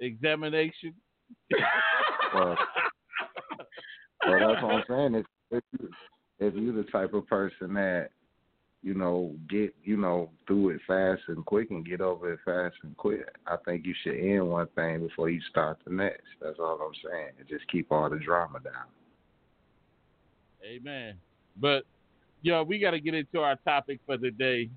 [0.00, 0.94] examination?
[2.34, 2.56] Well,
[4.26, 5.14] well, that's what I'm saying.
[5.14, 5.88] If if you
[6.40, 8.08] if you the type of person that
[8.82, 12.74] you know get you know through it fast and quick and get over it fast
[12.82, 16.24] and quick, I think you should end one thing before you start the next.
[16.40, 17.32] That's all I'm saying.
[17.38, 18.86] And just keep all the drama down.
[20.64, 21.14] Amen.
[21.60, 21.84] But
[22.42, 24.70] yo, we got to get into our topic for the day,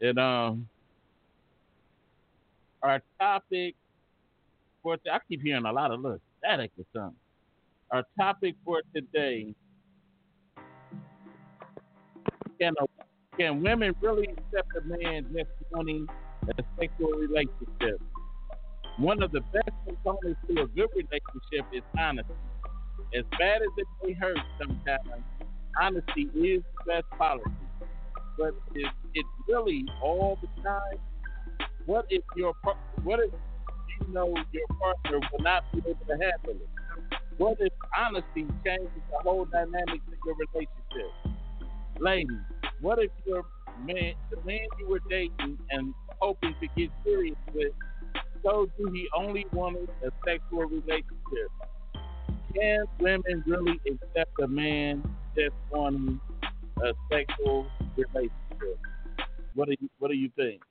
[0.00, 0.68] and um,
[2.84, 3.74] our topic
[4.82, 7.18] for I keep hearing a lot of look static or something.
[7.90, 9.54] Our topic for today:
[12.60, 12.84] Can a,
[13.36, 16.06] can women really accept a man just wanting
[16.48, 18.00] a sexual relationship?
[18.98, 22.34] One of the best components to a good relationship is honesty
[23.14, 25.24] as bad as it may hurt sometimes,
[25.80, 27.50] honesty is the best policy.
[28.36, 30.98] But is it really all the time?
[31.86, 32.54] What if your
[33.02, 33.30] what if
[34.00, 36.68] you know your partner will not be able to handle it?
[37.36, 41.12] What if honesty changes the whole dynamics of your relationship?
[42.00, 42.38] Ladies,
[42.80, 43.44] what if your
[43.84, 47.72] man, the man you were dating and hoping to get serious with,
[48.44, 51.50] told you he only wanted a sexual relationship?
[52.54, 55.02] can women really accept a man
[55.36, 56.20] just wanting
[56.82, 57.66] a sexual
[57.96, 58.78] relationship?
[59.54, 60.62] What do you What do you think?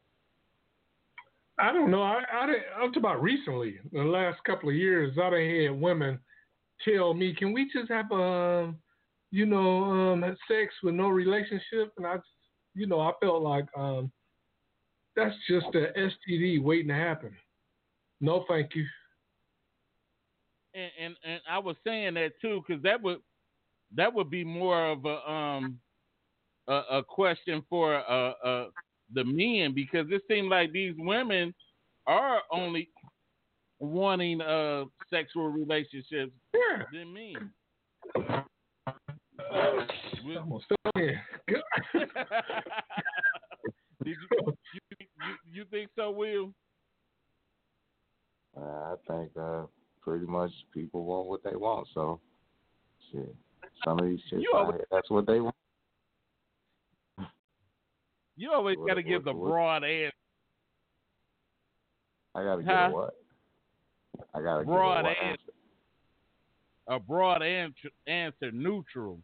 [1.60, 2.02] I don't know.
[2.02, 2.64] I, I didn't,
[2.98, 5.18] about recently, the last couple of years.
[5.18, 6.20] I done had women
[6.84, 8.78] tell me, "Can we just have um,
[9.32, 12.28] you know, um, sex with no relationship?" And I, just,
[12.74, 14.12] you know, I felt like um,
[15.16, 17.36] that's just a STD waiting to happen.
[18.20, 18.86] No, thank you.
[20.74, 23.20] And and, and I was saying that too because that would
[23.96, 25.80] that would be more of a um
[26.68, 28.68] a, a question for a, uh
[29.14, 31.54] the men because it seems like these women
[32.08, 32.90] are only
[33.80, 36.84] wanting uh sexual relationships Yeah.
[36.92, 37.52] than men.
[39.52, 39.88] I'm
[40.34, 41.22] gonna stop here.
[44.04, 45.06] Did you, you, you
[45.54, 46.54] you think so, Will?
[48.58, 49.64] Uh, I think uh,
[50.02, 51.88] pretty much people want what they want.
[51.94, 52.20] So,
[53.12, 53.34] shit.
[53.86, 55.56] Some of these chicks, You out always- here, that's what they want.
[58.36, 60.16] You always got to give the what- broad answer.
[62.36, 62.88] I gotta get Huh?
[62.90, 63.14] a what?
[64.34, 65.52] I gotta Broad get a answer.
[66.88, 69.20] a broad answer, answer neutral,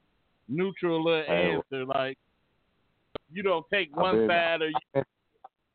[0.47, 1.85] neutral little Hey, answer.
[1.85, 2.17] Like
[3.31, 5.03] you don't take one been- side or you,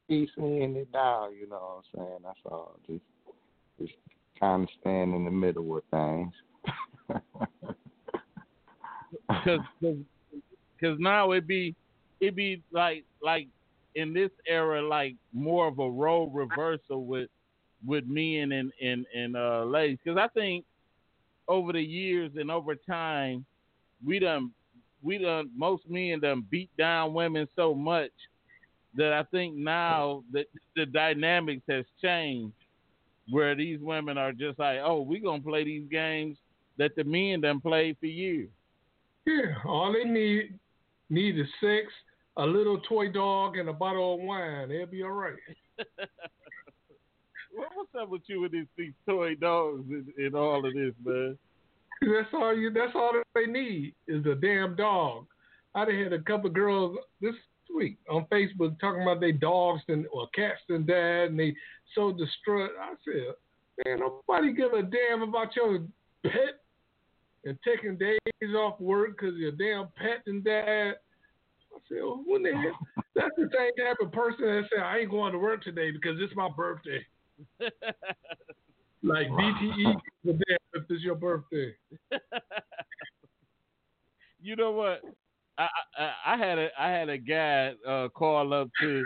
[0.06, 2.18] Piece me in it down, you know what I'm saying?
[2.22, 2.78] That's all.
[2.86, 3.02] Just
[3.80, 3.94] just
[4.38, 6.32] kind of stand in the middle with things.
[9.28, 11.74] because because now it'd be
[12.28, 13.48] it be like like
[13.94, 17.28] in this era like more of a role reversal with
[17.86, 20.64] with men and and and uh ladies because I think
[21.48, 23.44] over the years and over time
[24.04, 24.50] we done
[25.02, 28.10] we done most men done beat down women so much
[28.96, 32.54] that I think now that the dynamics has changed
[33.30, 36.36] where these women are just like oh we gonna play these games
[36.78, 38.48] that the men done played for years.
[39.26, 40.58] Yeah, all they need
[41.08, 41.92] need is sex,
[42.36, 44.68] a little toy dog, and a bottle of wine.
[44.68, 45.34] They'll be all right.
[47.52, 50.92] What, what's up with you with these, these toy dogs and, and all of this,
[51.04, 51.38] man?
[52.00, 52.72] That's all you.
[52.72, 55.26] That's all that they need is a damn dog.
[55.74, 57.34] I done had a couple girls this
[57.74, 61.54] week on Facebook talking about their dogs and or cats and died, and they
[61.94, 62.70] so distraught.
[62.80, 63.34] I said,
[63.84, 65.78] man, nobody give a damn about your
[66.24, 66.60] pet
[67.44, 68.18] and taking days
[68.56, 70.94] off work because your damn pet and died.
[71.90, 72.78] Well, when the hell?
[73.14, 76.18] That's the same type of person that said, I ain't going to work today because
[76.20, 77.04] it's my birthday.
[79.04, 79.94] Like BTE,
[80.24, 80.38] the
[80.72, 81.74] if it's your birthday.
[84.42, 85.02] you know what?
[85.58, 89.04] I, I I had a I had a guy uh, call up to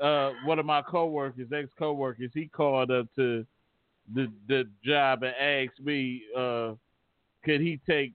[0.00, 2.30] uh, one of my coworkers, ex coworkers.
[2.32, 3.44] He called up to
[4.14, 6.74] the the job and asked me, uh,
[7.44, 8.12] could he take?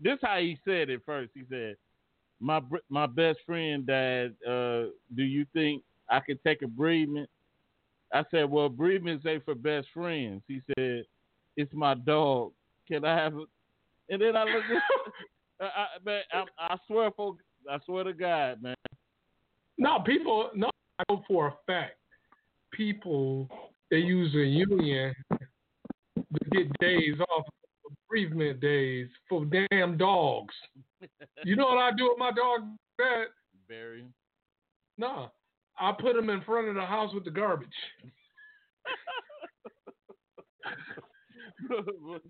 [0.00, 1.30] This how he said it first.
[1.32, 1.76] He said,
[2.42, 4.34] "My my best friend died.
[4.46, 7.30] Uh, do you think I could take a bereavement?"
[8.12, 11.04] I said, "Well, bereavements ain't for best friends." He said,
[11.56, 12.52] "It's my dog.
[12.88, 13.48] Can I have it?"
[14.08, 14.82] And then I looked at,
[15.60, 17.36] I, I, man, I, I swear for,
[17.70, 18.74] I swear to God, man.
[19.78, 20.68] No, people, no,
[20.98, 21.96] I know for a fact,
[22.72, 23.48] people,
[23.90, 27.46] they use a union to get days off
[27.86, 30.54] of bereavement days for damn dogs.
[31.44, 32.62] You know what I do with my dog?
[32.98, 33.24] That
[33.68, 34.04] Barry.
[34.98, 35.28] nah,
[35.78, 37.68] I put him in front of the house with the garbage.
[41.68, 41.84] but,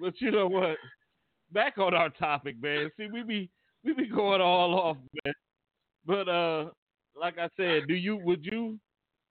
[0.00, 0.76] but you know what?
[1.52, 2.90] Back on our topic, man.
[2.96, 3.50] See, we be
[3.84, 5.34] we be going all off, man.
[6.04, 6.70] But uh,
[7.20, 8.78] like I said, do you would you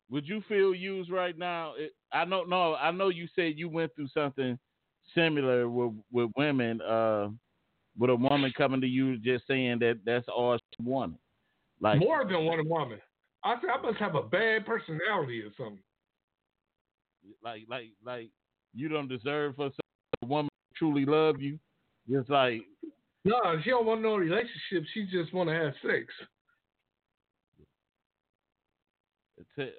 [0.10, 1.74] would you feel used right now?
[1.78, 2.76] It, I don't know.
[2.76, 4.58] I know you said you went through something
[5.14, 6.82] similar with with women.
[6.82, 7.30] Uh,
[7.98, 11.18] with a woman coming to you just saying that that's all she wanted.
[11.80, 13.00] Like More than one woman.
[13.44, 15.84] I said I must have a bad personality or something.
[17.44, 18.30] like like like
[18.74, 21.60] you don't deserve for a woman to truly love you.
[22.10, 22.62] Just like
[23.24, 24.84] No, she don't want no relationship.
[24.94, 26.14] She just want to have sex.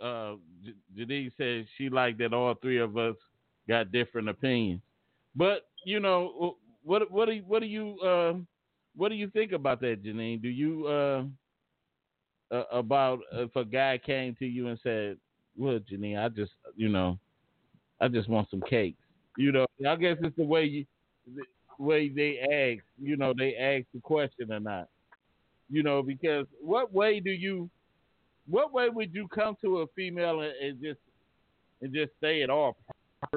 [0.03, 3.17] uh, J- Janine said she liked that all three of us
[3.69, 4.81] got different opinions.
[5.35, 6.57] But you know
[6.87, 8.35] what what do you, what do you uh,
[8.97, 10.41] what do you think about that, Janine?
[10.41, 11.25] Do you uh,
[12.51, 15.17] uh, about if a guy came to you and said,
[15.57, 17.19] "Well, Janine, I just you know,
[18.01, 18.99] I just want some cakes."
[19.37, 20.87] You know, I guess it's the way you
[21.35, 21.45] the
[21.79, 22.85] way they ask.
[23.03, 24.89] You know, they ask the question or not.
[25.71, 27.71] You know, because what way do you
[28.49, 31.01] what way would you come to a female and, and just
[31.83, 32.77] and just say it all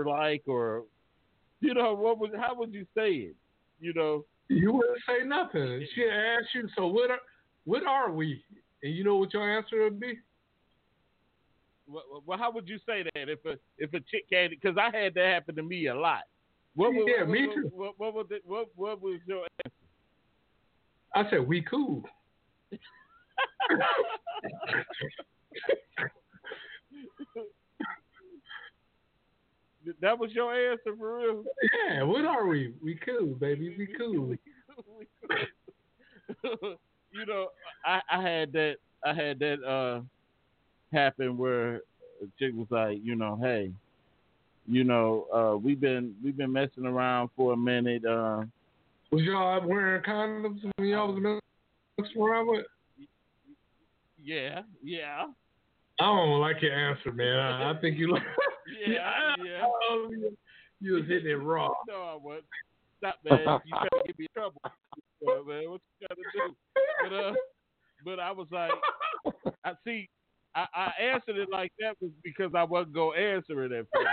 [0.06, 0.84] like or
[1.68, 3.36] you know what would how would you say it
[3.80, 5.86] you know You wouldn't say nothing.
[5.94, 7.20] She asked you, so what are
[7.66, 8.44] what are we?
[8.82, 10.18] And you know what your answer would be?
[11.90, 14.96] well, well how would you say that if a if a chick came because I
[14.96, 16.24] had that happen to me a lot
[16.76, 17.72] what Yeah, what, me what, too.
[17.74, 19.46] what, what, was it, what what was your
[21.16, 22.04] I said we cool.
[30.02, 31.44] that was your answer for real
[31.88, 32.74] Yeah, what are we?
[32.84, 33.76] We cool, baby.
[33.78, 34.36] We cool.
[37.12, 37.48] you know,
[37.86, 40.02] I, I had that I had that uh
[40.96, 43.72] happen where a chick was like, you know, hey,
[44.68, 48.44] you know, uh we've been we've been messing around for a minute, uh
[49.12, 51.42] Was y'all wearing condoms when y'all was
[51.98, 52.66] messing around with?
[54.22, 55.28] yeah, yeah.
[56.00, 57.40] I don't like your answer, man.
[57.40, 58.24] I, I think you like.
[58.88, 59.64] Yeah, yeah.
[59.66, 60.10] Oh,
[60.80, 61.70] you- was hitting it raw.
[61.88, 62.46] No, I wasn't.
[63.00, 64.62] Stop man, you trying to get me in trouble.
[65.22, 66.56] Uh, man, what you trying to do?
[67.04, 67.34] But uh
[68.06, 68.72] but I was like
[69.66, 70.08] I see
[70.56, 74.08] I, I answered it like that was because I wasn't gonna answer it at first.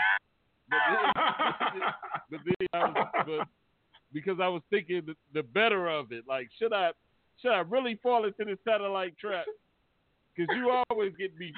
[0.69, 1.83] But then,
[2.31, 3.49] but then I was, but
[4.13, 6.25] because I was thinking the, the better of it.
[6.29, 6.91] Like, should I
[7.41, 9.47] should I really fall into this satellite trap?
[10.37, 11.53] Because you always get me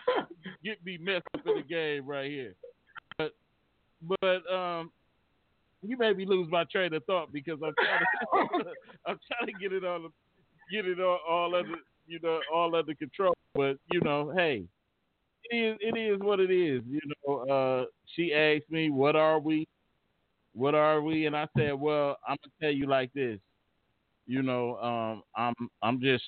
[0.65, 2.55] get me messed up in the game right here.
[3.17, 3.35] But
[4.21, 4.91] but um,
[5.83, 8.71] you made me lose my train of thought because I'm trying to
[9.07, 10.09] I'm trying to get it all
[10.73, 11.77] get it all, all under
[12.07, 13.35] you know all under control.
[13.55, 14.65] But you know, hey,
[15.51, 16.83] it is it is what it is.
[16.89, 19.67] You know, uh, she asked me, "What are we?
[20.53, 23.39] What are we?" And I said, "Well, I'm gonna tell you like this.
[24.27, 26.25] You know, um, I'm I'm just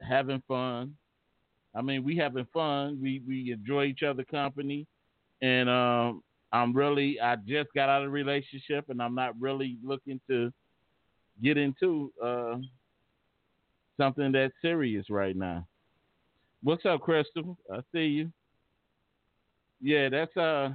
[0.00, 0.94] having fun.
[1.78, 2.98] I mean, we having fun.
[3.00, 4.84] We we enjoy each other company,
[5.40, 9.78] and um, I'm really I just got out of a relationship, and I'm not really
[9.84, 10.52] looking to
[11.40, 12.56] get into uh,
[13.96, 15.68] something that's serious right now.
[16.64, 17.56] What's up, Crystal?
[17.72, 18.32] I see you.
[19.80, 20.70] Yeah, that's uh,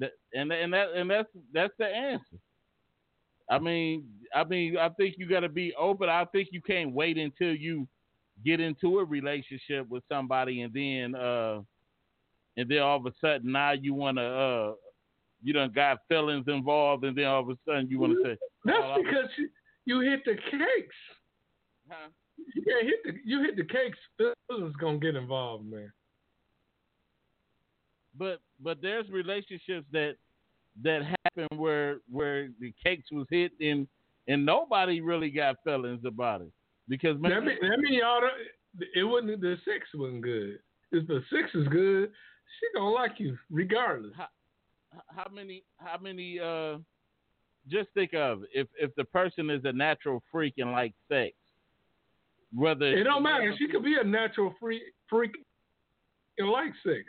[0.00, 2.36] that, and and that and that's that's the answer.
[3.48, 6.10] I mean, I mean, I think you got to be open.
[6.10, 7.88] I think you can't wait until you
[8.44, 11.60] get into a relationship with somebody, and then uh,
[12.56, 14.72] and then all of a sudden now you want to uh,
[15.42, 18.38] you done got feelings involved, and then all of a sudden you want to say,
[18.64, 19.48] That's "Oh, because you,
[19.84, 20.96] you hit the cakes.
[21.88, 22.08] huh?
[22.54, 23.98] You can't hit the you hit the cakes.
[24.48, 25.92] Feelings gonna get involved, man.
[28.18, 30.14] but but there's relationships that
[30.82, 33.86] that happen where where the cakes was hit and
[34.28, 36.50] and nobody really got feelings about it
[36.88, 38.20] because man, That mean, that mean y'all.
[38.20, 40.58] don't- It wasn't the sex wasn't good.
[40.92, 42.10] If the sex is good,
[42.60, 44.12] she gonna like you regardless.
[44.18, 46.78] h- how many how many uh
[47.68, 51.34] just think of if if the person is a natural freak and like sex
[52.54, 53.54] whether It don't matter.
[53.56, 55.32] She could be a natural freak, freak
[56.38, 57.04] and like sex,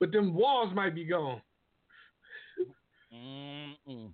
[0.00, 1.40] but them walls might be gone.
[3.14, 4.10] Mm-mm.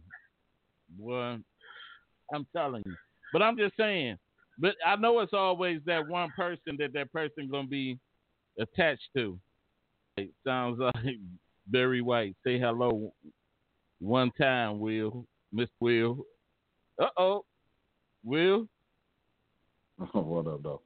[0.91, 1.39] Boy,
[2.33, 2.95] I'm telling you.
[3.33, 4.19] But I'm just saying.
[4.59, 7.99] But I know it's always that one person that that person gonna be
[8.59, 9.39] attached to.
[10.17, 11.17] It sounds like
[11.67, 12.37] Barry White.
[12.45, 13.13] Say hello
[14.01, 16.25] one time, Will, Miss Will.
[17.01, 17.45] Uh oh.
[18.25, 18.69] Will.
[20.13, 20.81] what up, though?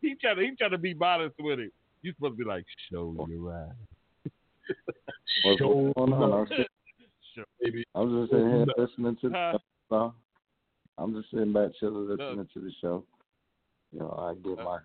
[0.00, 1.72] He trying to he trying to be modest with it.
[2.02, 4.32] You supposed to be like, show your eyes.
[5.44, 6.32] What's Show going on?
[6.32, 6.46] I'm,
[7.34, 7.44] Show.
[7.94, 9.58] I'm just sitting here listening to
[9.90, 10.10] Huh?
[10.98, 13.04] I'm just sitting back chilling, listening to the show.
[13.92, 14.78] You know, I get my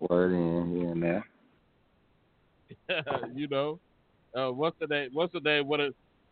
[0.00, 1.24] word in here and there.
[3.34, 3.78] you know.
[4.34, 5.08] Uh, what's the day?
[5.12, 5.60] What's the day?
[5.60, 5.80] What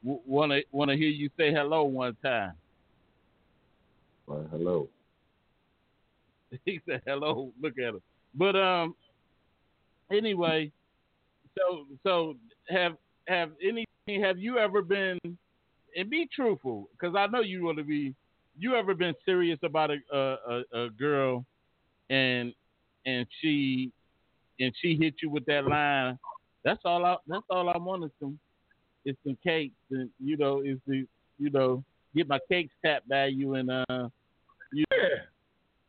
[0.03, 2.53] want to want to hear you say hello one time?
[4.27, 4.89] But hello.
[6.65, 7.53] he said hello.
[7.61, 8.03] Look at him.
[8.35, 8.95] But um,
[10.11, 10.73] anyway,
[11.57, 12.37] so so
[12.69, 12.97] have
[13.29, 15.19] have any have you ever been
[15.97, 18.15] and be truthful because I know you want to be.
[18.59, 21.45] You ever been serious about a a, a, girl
[22.11, 22.53] and
[23.07, 23.91] and she
[24.61, 26.19] and she hit you with that line?
[26.65, 27.17] That's all I.
[27.27, 28.39] That's all I want is some
[29.05, 31.07] is some cakes and you know is the
[31.39, 31.83] you know
[32.15, 34.09] get my cakes tapped by you and uh
[34.73, 35.09] you Yeah.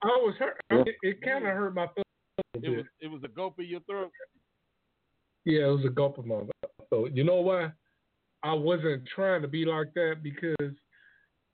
[0.04, 0.60] I was hurt.
[0.70, 2.04] I mean, it it kind of hurt my feelings
[2.62, 4.12] it was it was a gulp in your throat.
[5.46, 6.42] Yeah, it was a gulp of my
[6.90, 7.72] So you know why?
[8.44, 10.74] I wasn't trying to be like that because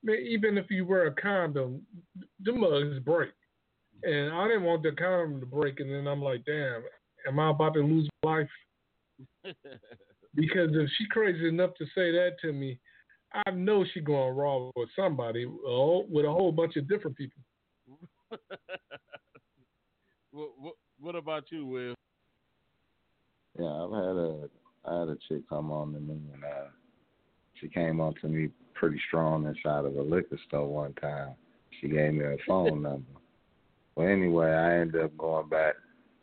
[0.03, 1.81] man, even if you wear a condom,
[2.43, 3.31] the mugs break.
[4.03, 6.83] And I didn't want the condom to break and then I'm like, damn,
[7.27, 8.49] am I about to lose my life?
[10.35, 12.79] Because if she crazy enough to say that to me,
[13.33, 17.41] I know she going raw with somebody, oh, with a whole bunch of different people.
[20.31, 21.95] what, what what about you, Will?
[23.57, 24.49] Yeah, I've had a
[24.85, 26.69] I had a chick come on to me and uh
[27.59, 28.49] she came on to me
[28.79, 31.33] pretty strong inside of a liquor store one time.
[31.79, 33.05] She gave me her phone number.
[33.95, 35.75] Well anyway, I ended up going back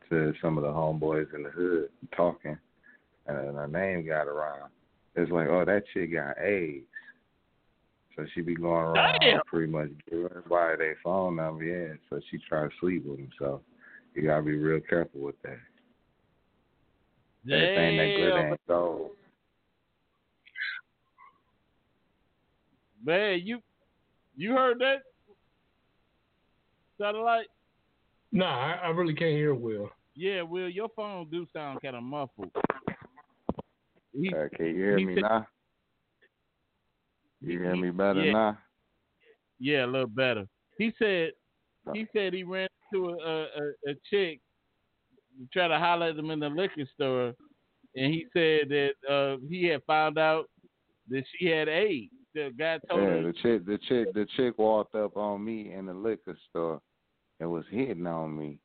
[0.09, 2.57] to some of the homeboys in the hood talking
[3.27, 4.71] and her name got around.
[5.15, 6.87] It's like, oh that chick got AIDS.
[8.17, 9.41] So she be going around Damn.
[9.47, 11.95] pretty much giving everybody their phone number, yeah.
[12.09, 13.31] So she tried to sleep with him.
[13.39, 13.61] So
[14.15, 15.59] you gotta be real careful with that.
[17.53, 19.11] Everything that Damn, ain't gold.
[23.07, 23.61] Man, you
[24.37, 24.99] you heard that?
[27.01, 27.47] Satellite?
[28.33, 29.91] Nah, I, I really can't hear Will.
[30.15, 32.51] Yeah, Will, your phone do sound kind of muffled.
[34.13, 35.47] He, Uh, can you hear he me said- now?
[37.43, 38.33] You hear me better yeah.
[38.33, 38.59] now?
[39.59, 40.47] Yeah, a little better.
[40.79, 41.33] He said
[41.95, 44.41] he said he ran into a a, a, a chick
[45.53, 47.35] try to holler at him in the liquor store
[47.95, 50.47] and he said that uh he had found out
[51.09, 52.11] that she had AIDS.
[52.37, 55.73] The guy told Yeah, her the chick, the chick, the chick walked up on me
[55.73, 56.83] in the liquor store
[57.41, 58.59] and was hitting on me,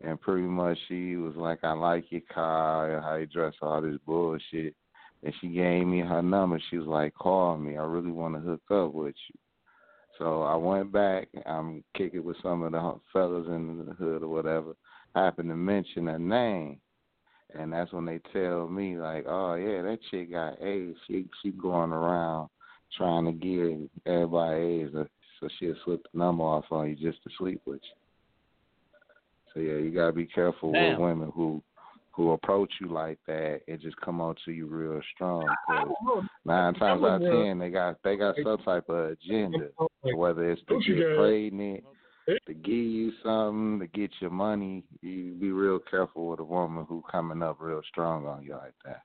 [0.00, 3.98] and pretty much she was like, "I like your car, how you dress, all this
[4.06, 4.74] bullshit."
[5.22, 6.58] And she gave me her number.
[6.70, 7.76] She was like, "Call me.
[7.76, 9.38] I really want to hook up with you."
[10.16, 11.28] So I went back.
[11.44, 14.74] I'm kicking with some of the fellas in the hood or whatever.
[15.14, 16.80] Happened to mention her name,
[17.50, 20.98] and that's when they tell me like, "Oh yeah, that chick got AIDS.
[21.06, 22.48] She she going around
[22.96, 25.04] trying to give everybody uh,
[25.40, 28.06] so she'll slip the number off on you just to sleep with you."
[29.54, 30.92] So yeah, you gotta be careful Damn.
[30.92, 31.62] with women who
[32.16, 35.46] who approach you like that and just come on to you real strong.
[36.46, 39.68] nine times out of ten, they got they got some type of agenda,
[40.14, 41.84] whether it's to get pregnant,
[42.46, 44.82] to give you something, to get your money.
[45.02, 48.74] You be real careful with a woman who coming up real strong on you like
[48.86, 49.02] that.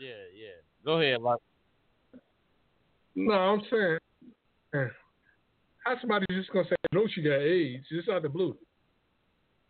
[0.00, 0.58] Yeah, yeah.
[0.84, 1.38] Go ahead, like
[3.26, 3.98] No, I'm saying,
[5.84, 8.56] how somebody just gonna say, "No, she got AIDS," just out of the blue?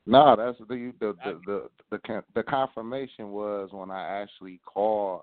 [0.06, 5.22] No, that's the the the the the, the confirmation was when I actually called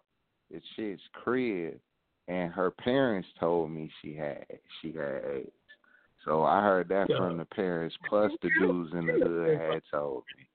[0.52, 1.80] the chick's crib,
[2.28, 4.46] and her parents told me she had
[4.82, 5.52] she had AIDS.
[6.26, 7.18] So I heard that Yeah.
[7.18, 10.48] from the parents, plus the dudes in the hood had told me.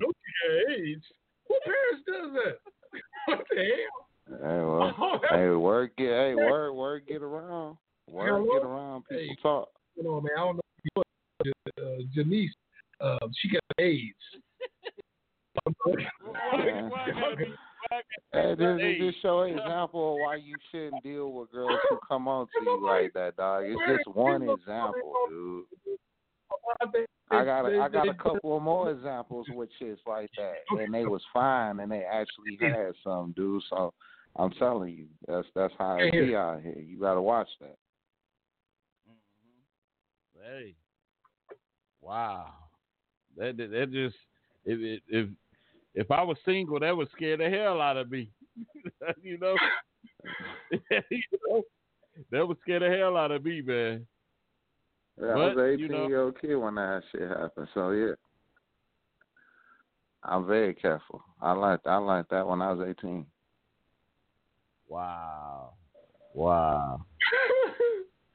[0.00, 1.04] No, she got AIDS.
[1.46, 2.60] What parents does that?
[3.26, 4.05] what the hell?
[4.28, 7.76] Hey, well, Oh, hey, word get hey word word get around,
[8.08, 8.52] word Hello?
[8.52, 9.04] get around.
[9.08, 9.36] People Hey.
[9.42, 9.68] talk.
[9.96, 10.32] going on, man.
[10.36, 10.92] I don't know if
[11.44, 12.54] you know, uh, Janice,
[13.00, 14.14] uh, she got AIDS.
[15.84, 17.44] why, why I gotta be,
[17.90, 18.00] why
[18.32, 18.92] Hey, this Hey.
[18.92, 22.46] is just show an example of why you shouldn't deal with girls who come on
[22.58, 23.64] to you like that, dog.
[23.66, 25.64] It's just one example, dude.
[27.30, 30.92] I got a, I got a couple of more examples with chicks like that, and
[30.92, 33.62] they was fine, and they actually had some, dude.
[33.68, 33.92] So
[34.38, 36.78] I'm telling you, that's that's how it be out here.
[36.78, 37.76] You gotta watch that.
[39.08, 40.42] Mm-hmm.
[40.42, 40.74] Hey,
[42.00, 42.52] wow,
[43.36, 44.16] that that, that just
[44.64, 45.28] if if- if
[45.94, 48.28] if I was single, that would scare the hell out of me.
[49.22, 49.56] you know,
[51.10, 51.62] you know,
[52.30, 54.06] that would scare the hell out of me, man.
[55.18, 57.68] Yeah, I was an you 18 know- year old kid when that shit happened.
[57.72, 58.12] So yeah,
[60.22, 61.22] I'm very careful.
[61.40, 63.24] I learned I learned that when I was 18.
[64.88, 65.74] Wow.
[66.34, 67.00] Wow.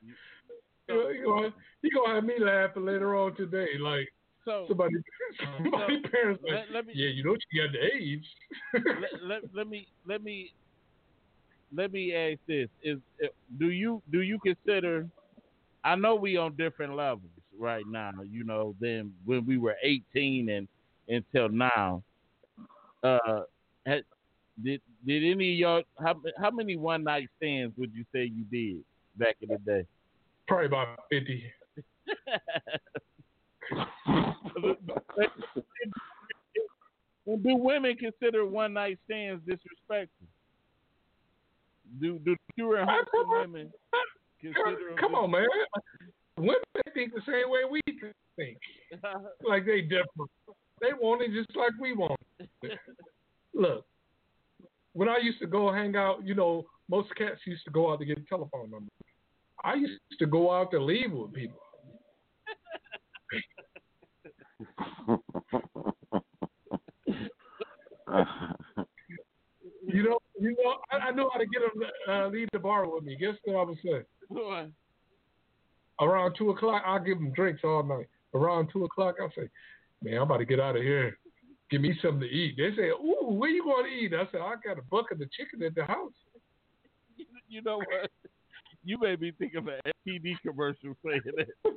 [0.01, 4.07] you know, you gonna, you gonna have me laughing later on today, like
[4.45, 4.95] So somebody,
[5.39, 8.25] somebody parents like, let, let me yeah, you know you got the age.
[9.01, 10.51] let, let, let me let me
[11.75, 13.27] let me ask this: Is uh,
[13.59, 15.07] do you do you consider?
[15.83, 18.11] I know we on different levels right now.
[18.27, 20.67] You know, than when we were eighteen and
[21.07, 22.03] until now.
[23.03, 23.41] Uh,
[23.85, 24.03] had,
[24.63, 28.43] did did any of y'all how how many one night stands would you say you
[28.51, 28.83] did
[29.17, 29.85] back in the day?
[30.47, 31.43] Probably about fifty.
[37.27, 40.27] And do women consider one night stands disrespectful?
[41.99, 43.71] Do do pure and wholesome women
[44.41, 45.47] consider Come on, man.
[46.37, 46.61] Women
[46.93, 47.81] think the same way we
[48.35, 48.57] think.
[49.47, 50.29] Like they different.
[50.81, 52.79] They want it just like we want it.
[53.53, 53.85] Look,
[54.93, 57.99] when I used to go hang out, you know, most cats used to go out
[57.99, 58.89] to get telephone numbers.
[59.63, 61.59] I used to go out to leave with people.
[69.93, 72.59] You know, you know, I, I knew how to get them to uh, leave the
[72.59, 73.17] bar with me.
[73.19, 74.03] Guess what I was saying?
[74.29, 74.67] Boy,
[75.99, 78.07] Around two o'clock, I'll give them drinks all night.
[78.33, 79.49] Around two o'clock, I'll say,
[80.01, 81.17] "Man, I'm about to get out of here.
[81.71, 84.41] Give me something to eat." They say, "Ooh, where you going to eat?" I said,
[84.41, 86.11] "I got a bucket of the chicken at the house."
[87.21, 88.11] you, you know what?
[88.83, 91.47] You made me think of an FPD commercial saying that.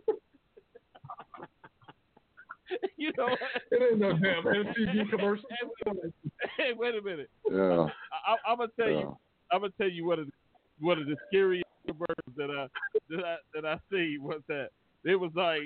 [2.97, 3.39] you know what?
[3.71, 5.45] It ain't no damn MTV commercial.
[6.57, 7.31] Hey, wait a minute.
[7.51, 7.87] yeah.
[8.27, 9.01] I, I'm gonna tell yeah.
[9.01, 9.19] you.
[9.51, 10.29] I'm gonna tell you one of
[10.79, 12.67] one of the scariest commercials that I
[13.11, 14.69] that I that I see was that
[15.05, 15.63] it was like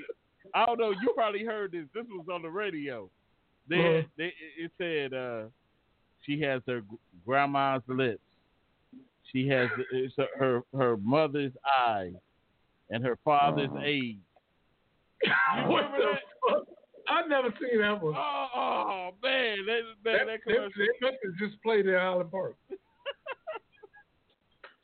[0.54, 0.90] I don't know.
[0.90, 1.84] You probably heard this.
[1.94, 3.10] This was on the radio.
[3.68, 4.02] They, Uh-huh.
[4.16, 5.44] they it said uh,
[6.24, 6.82] she has her
[7.26, 8.20] grandma's lips.
[9.32, 11.52] She has it's her her, her mother's
[11.86, 12.14] eyes
[12.90, 13.82] and her father's Uh-huh.
[13.84, 14.16] age.
[15.66, 16.20] what remember the that?
[16.48, 16.64] fuck?
[17.10, 18.14] I've never seen that one.
[18.16, 20.70] Oh, oh man, that man, that, that, commercial.
[20.76, 22.56] they must have just played in Highland Park.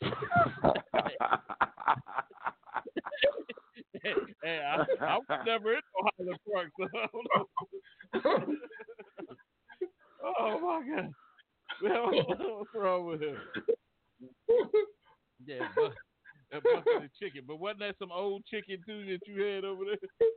[4.43, 5.81] hey, I, I was never in
[6.19, 8.57] Highland Park, so I don't know.
[10.39, 11.13] Oh my god.
[11.83, 13.37] What's wrong with him?
[15.45, 15.93] Yeah, but
[16.57, 17.43] a bucket of chicken.
[17.47, 20.29] But wasn't that some old chicken too that you had over there?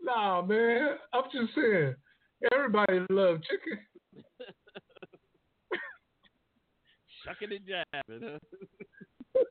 [0.00, 0.90] nah, man.
[1.12, 1.94] I'm just saying.
[2.52, 3.80] Everybody loves chicken.
[7.24, 8.38] Shucking and jiving,
[9.34, 9.42] huh?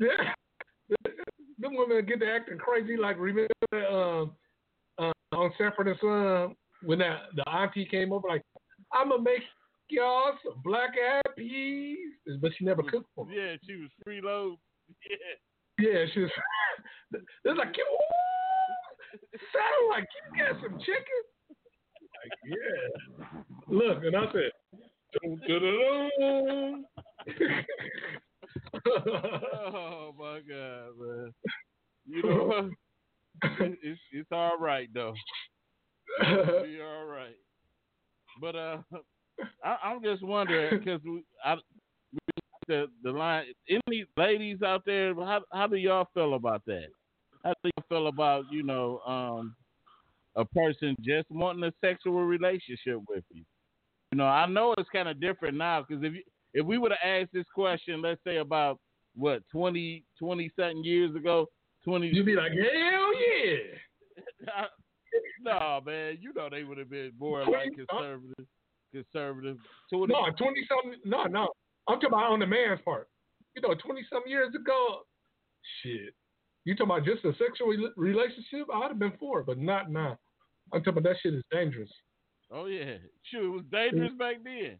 [0.00, 0.34] Yeah.
[1.64, 2.98] Them women get to acting crazy.
[2.98, 4.32] Like remember um,
[4.98, 8.42] uh, on Sanford and Son when that the auntie came over like,
[8.92, 9.40] I'm gonna make
[9.88, 11.96] y'all some black eyed peas,
[12.42, 13.36] but she never cooked for me.
[13.36, 14.58] Yeah, she was freeload.
[15.08, 15.16] Yeah.
[15.88, 16.30] Yeah, she was.
[17.44, 17.98] They're like, "Ooh,
[19.32, 21.22] sound like you got some chicken.
[22.20, 22.84] Like, yeah.
[23.68, 24.52] Look, and I said,
[29.76, 31.32] Oh my god, man.
[32.06, 32.70] You know
[33.82, 35.14] It's it's all right though.
[36.22, 37.36] It'll all right.
[38.40, 38.78] But uh,
[39.64, 41.00] I, I'm just wondering because
[41.44, 41.56] I
[42.68, 43.46] the the line.
[43.68, 45.14] Any ladies out there?
[45.14, 46.86] How how do y'all feel about that?
[47.44, 49.54] How do you feel about you know um
[50.36, 53.44] a person just wanting a sexual relationship with you?
[54.12, 56.22] You know, I know it's kind of different now because if you,
[56.54, 58.78] if we would have asked this question, let's say about
[59.16, 61.46] what 20 20 something years ago,
[61.84, 62.08] twenty.
[62.08, 64.64] You'd be like, hell yeah.
[65.42, 68.46] no, man, you know they would have been more Twenty- like conservative,
[68.92, 69.56] conservative.
[69.92, 71.00] Twenty, No, 20 something.
[71.04, 71.48] No, no.
[71.88, 73.08] I'm talking about on the man's part.
[73.54, 75.02] You know, 20 some years ago,
[75.82, 76.14] shit.
[76.64, 78.66] You talking about just a sexual rela- relationship?
[78.72, 80.18] I'd have been for it, but not now.
[80.72, 81.90] I'm talking about that shit is dangerous.
[82.50, 82.96] Oh yeah,
[83.30, 84.78] sure, it was dangerous back then.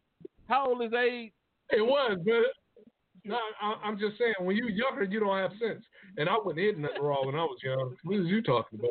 [0.49, 1.33] How old is age?
[1.70, 2.34] It was, but
[3.24, 5.84] no, I, I'm just saying, when you're younger, you don't have sense.
[6.18, 7.96] And I wasn't hitting nothing raw when I was young.
[8.04, 8.90] What is you talking about?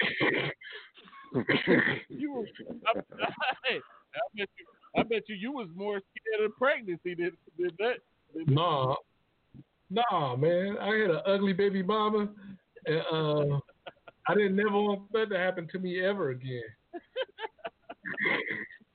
[2.08, 2.44] You were,
[2.88, 3.78] I, I, I
[4.36, 4.66] bet you,
[4.96, 7.98] I bet you, you was more scared of pregnancy than, than that.
[8.34, 8.96] Than nah,
[9.90, 10.76] nah, man.
[10.80, 12.28] I had an ugly baby mama,
[12.86, 13.60] and uh,
[14.26, 16.62] I didn't never want that to happen to me ever again.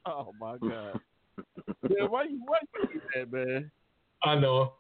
[0.08, 1.00] Oh my god.
[1.90, 3.72] Yeah, why you why you do that, man?
[4.24, 4.74] I know.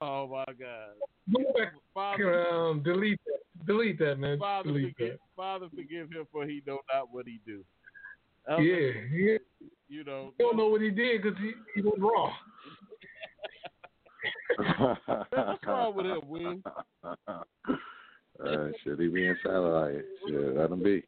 [0.00, 0.90] Oh my God.
[1.32, 3.66] Go back, Father, um, delete that.
[3.66, 4.38] Delete that, man.
[4.38, 5.18] Father, delete forgive, that.
[5.36, 7.64] Father, forgive him for he know not what he do.
[8.50, 9.38] Uh, Yeah, he,
[9.88, 10.32] You know.
[10.36, 12.32] he don't know what he did because he, he was raw.
[15.30, 16.56] What's wrong with him, Will?
[18.44, 20.04] Uh, should he be in satellite?
[20.26, 21.04] Shit, let him be.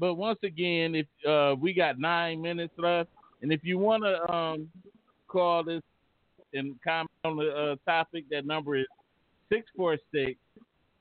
[0.00, 3.10] But once again, if uh, we got nine minutes left,
[3.42, 4.68] and if you want to um,
[5.28, 5.82] call this
[6.54, 8.86] and comment on the uh, topic, that number is
[9.50, 10.38] 646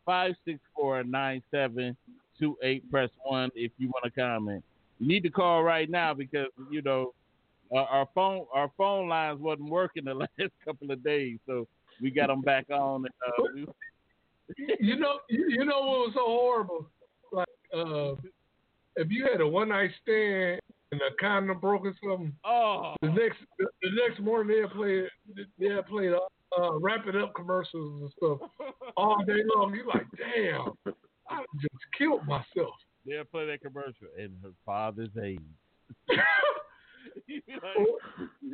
[0.06, 2.92] 564 9728.
[2.92, 4.62] Press 1 if you want to comment.
[5.00, 7.14] You need to call right now because, you know,
[7.74, 11.68] our, our phone our phone lines wasn't working the last couple of days, so
[12.02, 13.06] we got them back on.
[13.06, 13.14] And,
[13.68, 13.72] uh,
[14.82, 16.90] you know, you, you know what was so horrible?
[17.32, 18.16] Like, uh,
[18.96, 20.60] if you had a one night stand
[20.92, 25.04] and a condom broke or something, oh, the next the, the next morning they'll play
[25.58, 28.50] they'll play uh, uh, wrap it up commercials and stuff
[28.98, 29.74] all day long.
[29.76, 30.74] You're like, damn,
[31.30, 32.76] I just killed myself.
[33.06, 35.40] they'll play that commercial and her father's age.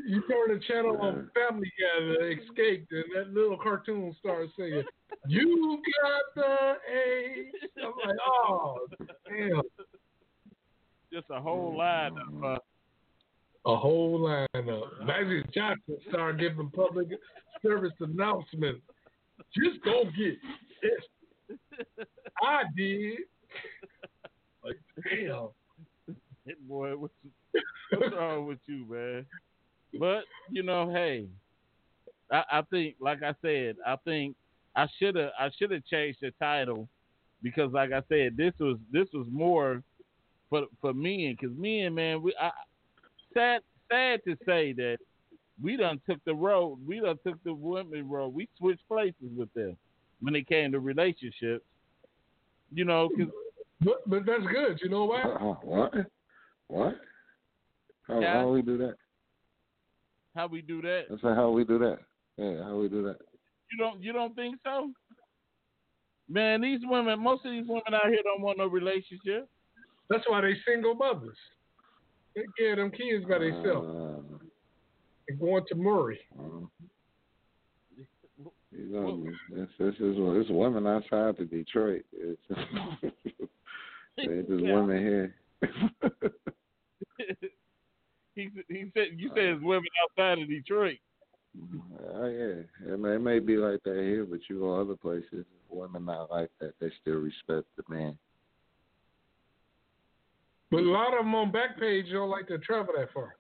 [0.08, 4.84] You turn the channel on Family Guy, Escaped, and that little cartoon starts saying,
[5.28, 8.78] "You got the age." I'm like, oh,
[9.28, 9.62] damn.
[11.16, 12.58] Just a whole line of uh,
[13.66, 15.06] A whole lineup.
[15.06, 17.08] Magic Johnson started giving public
[17.64, 18.82] service announcements.
[19.56, 20.36] Just go get
[20.82, 22.06] this.
[22.44, 23.20] I did.
[24.62, 24.76] Like,
[25.10, 25.48] damn.
[26.68, 26.98] boy.
[26.98, 27.14] What's,
[27.92, 29.26] what's wrong with you, man?
[29.98, 31.28] But you know, hey,
[32.30, 34.36] I, I think, like I said, I think
[34.76, 36.90] I should have, I should have changed the title
[37.42, 39.82] because, like I said, this was this was more
[40.50, 42.52] for for men because men, man, we I,
[43.34, 44.98] sad sad to say that
[45.62, 49.54] we done took the road, we done took the women road, we switched places with
[49.54, 49.78] them
[50.22, 51.64] when it came to relationships.
[52.74, 53.34] You know, because
[53.82, 54.80] But, but that's good.
[54.82, 55.22] You know why?
[55.22, 55.94] Uh, what?
[56.68, 56.96] What?
[58.08, 58.34] How, Yeah.
[58.42, 58.96] how we do that?
[60.36, 61.06] how we do that.
[61.10, 62.00] That's how we do that.
[62.38, 63.18] Yeah, how we do that.
[63.72, 64.92] You don't you don't think so?
[66.28, 69.48] Man, these women, most of these women out here don't want no relationship.
[70.10, 71.38] That's why they single mothers.
[72.36, 74.38] They get them kids by themselves Uh,
[75.28, 76.20] and going to Murray.
[76.38, 76.66] uh,
[78.72, 82.04] you know, this, this is it's women outside of Detroit.
[82.12, 82.42] It's
[84.18, 84.74] it's just Yeah.
[84.74, 85.36] women here.
[88.36, 91.00] he he said you said it's women outside of Detroit.
[92.14, 95.46] Oh yeah, it may, it may be like that here, but you go other places,
[95.70, 96.74] women not like that.
[96.82, 98.18] They still respect the man.
[100.76, 103.38] But a lot of them on Backpage don't like to travel that far.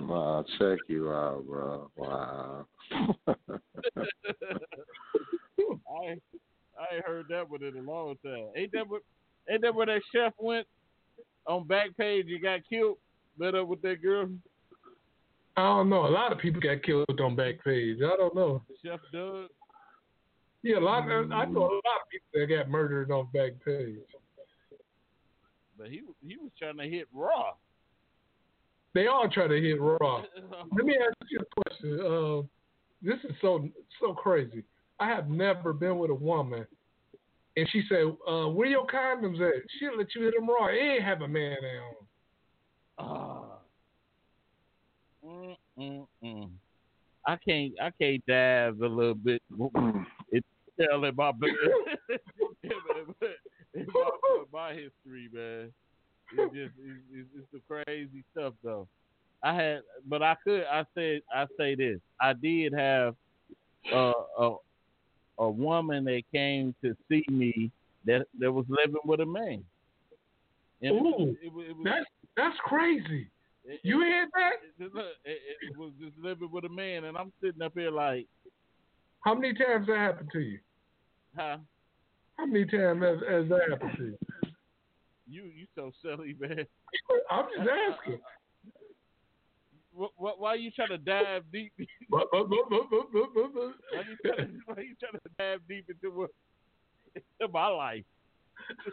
[0.00, 1.88] wow, check you out, bro.
[1.96, 2.66] Wow.
[2.90, 2.96] I
[6.78, 8.48] I heard that one in a long time.
[8.56, 9.02] Ain't that what
[9.48, 10.66] ain't that where that chef went
[11.46, 12.98] on Backpage and got killed?
[13.38, 14.28] Met up with that girl,
[15.56, 16.06] I don't know.
[16.06, 17.98] A lot of people got killed on Backpage.
[17.98, 18.62] I don't know.
[18.84, 19.46] Chef Doug.
[20.62, 21.08] Yeah, a lot.
[21.08, 21.62] Of, I know a mm-hmm.
[21.62, 24.00] lot of people that got murdered on Backpage.
[25.78, 27.52] But he he was trying to hit raw.
[28.94, 30.22] They all try to hit raw.
[30.76, 32.00] Let me ask you a question.
[32.00, 32.42] Uh,
[33.00, 33.68] this is so
[34.00, 34.64] so crazy.
[34.98, 36.66] I have never been with a woman,
[37.56, 40.66] and she said, uh, "Where your condoms at?" She'll let you hit them raw.
[40.66, 41.94] It ain't have a man on.
[42.98, 43.58] Ah.
[45.24, 46.50] Mm, mm, mm.
[47.26, 49.42] I can't I can't dive a little bit.
[50.32, 50.46] It's
[50.80, 51.32] telling my
[52.62, 52.70] in
[53.74, 54.10] my,
[54.52, 55.72] my history, man.
[56.36, 58.86] It's just it's, it's, it's the crazy stuff though.
[59.42, 60.64] I had, but I could.
[60.64, 62.00] I said I say this.
[62.20, 63.14] I did have
[63.94, 64.56] uh, a
[65.38, 67.70] a woman that came to see me
[68.04, 69.64] that that was living with a man.
[70.82, 72.06] And Ooh, it was- it was- That's
[72.36, 73.28] that's crazy.
[73.64, 74.52] it- You hear that?
[75.24, 78.26] it, it was just living with a man, and I'm sitting up here like,
[79.24, 80.58] How many times that happened to you?
[81.36, 81.58] huh?
[82.38, 84.18] How many times has, has that happened to you?
[85.26, 86.64] You you so silly, man.
[87.30, 88.20] I'm just asking.
[89.92, 91.72] What, what, why you trying to dive deep?
[92.08, 92.64] Why you
[94.24, 96.30] trying to why you trying to dive deep into what
[97.16, 98.04] into my life?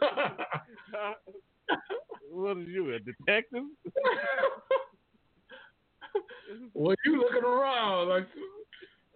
[2.30, 3.64] what are you, a detective?
[6.74, 8.26] well, you looking around like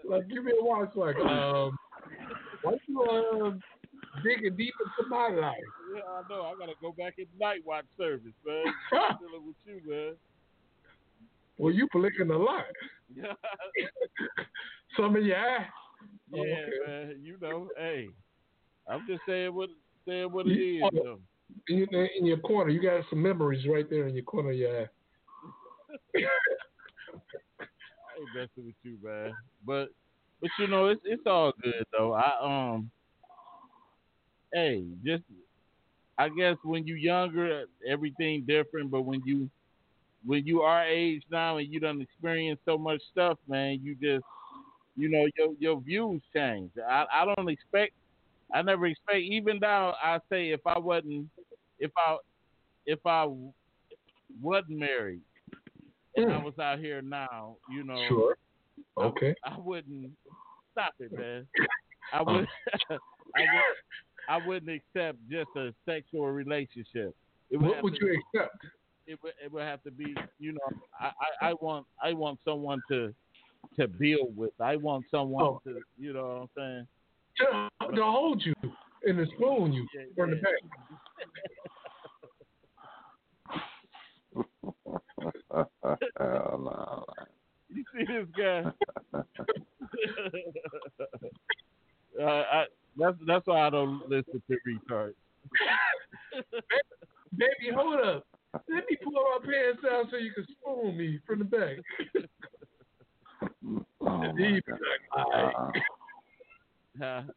[0.09, 1.77] like give me a watch, like um
[2.63, 3.61] why you um
[4.25, 5.57] digging deep into my life?
[5.95, 6.43] Yeah, I know.
[6.43, 8.65] I gotta go back in night watch service, man.
[9.21, 10.15] Dealing with you, man.
[11.59, 12.65] Well, you flicking a lot.
[14.97, 15.67] Some of your eye.
[16.33, 16.69] yeah, okay.
[16.87, 17.21] man.
[17.23, 18.09] You know, hey,
[18.89, 19.69] I'm just saying what
[20.07, 20.91] saying what it You- is.
[20.95, 21.19] Though.
[21.69, 24.57] In your, in your corner, you got some memories right there in your corner of
[24.57, 24.87] your eye.
[26.17, 26.21] I
[28.21, 29.33] ain't messing with you, man.
[29.67, 29.89] But
[30.41, 32.13] but you know, it's it's all good though.
[32.15, 32.33] I
[32.75, 32.91] um,
[34.53, 35.23] hey, just
[36.19, 38.91] I guess when you're younger, everything different.
[38.91, 39.51] But when you
[40.25, 44.25] when you are age now and you done experience so much stuff, man, you just
[44.97, 46.71] you know your your views change.
[46.89, 47.93] I I don't expect.
[48.55, 49.21] I never expect.
[49.21, 51.29] Even now, I say if I wasn't,
[51.79, 52.17] if I
[52.87, 53.27] if I
[54.43, 55.23] wasn't married
[56.17, 56.45] and I Mm.
[56.45, 58.37] was out here now, you know, Sure.
[58.99, 59.35] Okay.
[59.45, 60.13] I wouldn't
[60.73, 61.47] stop it, man.
[62.13, 62.49] I would,
[62.91, 63.77] I would,
[64.31, 67.17] I wouldn't accept just a sexual relationship.
[67.51, 68.57] Would What would to, you accept?
[69.09, 70.61] It would, it would have to be, you know,
[71.01, 71.11] I,
[71.43, 73.13] I, I want, I want someone to,
[73.77, 74.53] to build with.
[74.61, 75.61] I want someone Oh.
[75.65, 76.87] to, you know what I'm
[77.41, 77.69] saying?
[77.91, 78.55] To, to hold you
[79.05, 80.55] and to spoon you Yeah, from the back.
[86.19, 87.05] Hell no.
[87.69, 88.65] You see this guy?
[92.21, 92.67] uh, I,
[92.97, 95.15] that's that's why I don't listen to retards.
[97.37, 98.27] Baby, hold up.
[98.69, 101.77] Let me pull my pants down so you can spoon me from the back.
[104.03, 105.73] Oh my He- God.
[106.99, 107.23] Huh?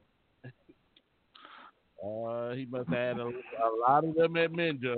[2.05, 4.97] Uh, he must have had a, a lot of them at Minjo.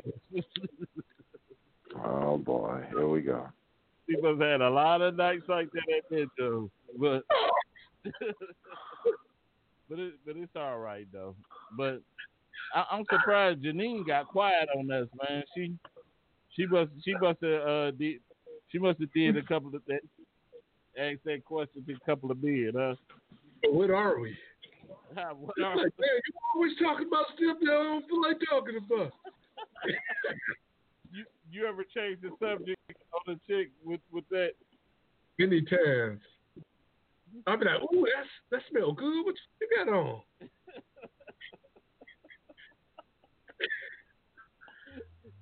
[2.04, 3.48] Oh boy, here we go.
[4.08, 6.68] he must have had a lot of nights like that at Minjo.
[7.00, 7.22] But
[9.90, 11.36] but it, but it's all right though.
[11.78, 12.02] But
[12.74, 15.44] I, I'm surprised Janine got quiet on us, man.
[15.56, 15.74] She
[16.56, 18.22] she must she must have uh did,
[18.72, 20.02] she must have did a couple of that
[20.98, 22.96] asked that question to a couple of men, huh?
[23.70, 24.38] What are we?
[25.16, 28.78] What are- like, man, you always talking about stuff that I don't feel like talking
[28.78, 29.14] about.
[31.14, 32.80] you you ever change the subject
[33.14, 34.52] on a chick with with that?
[35.38, 36.22] Many times.
[37.46, 39.26] I'll be like, ooh, that's, that smell good.
[39.26, 39.36] What
[39.90, 40.22] on?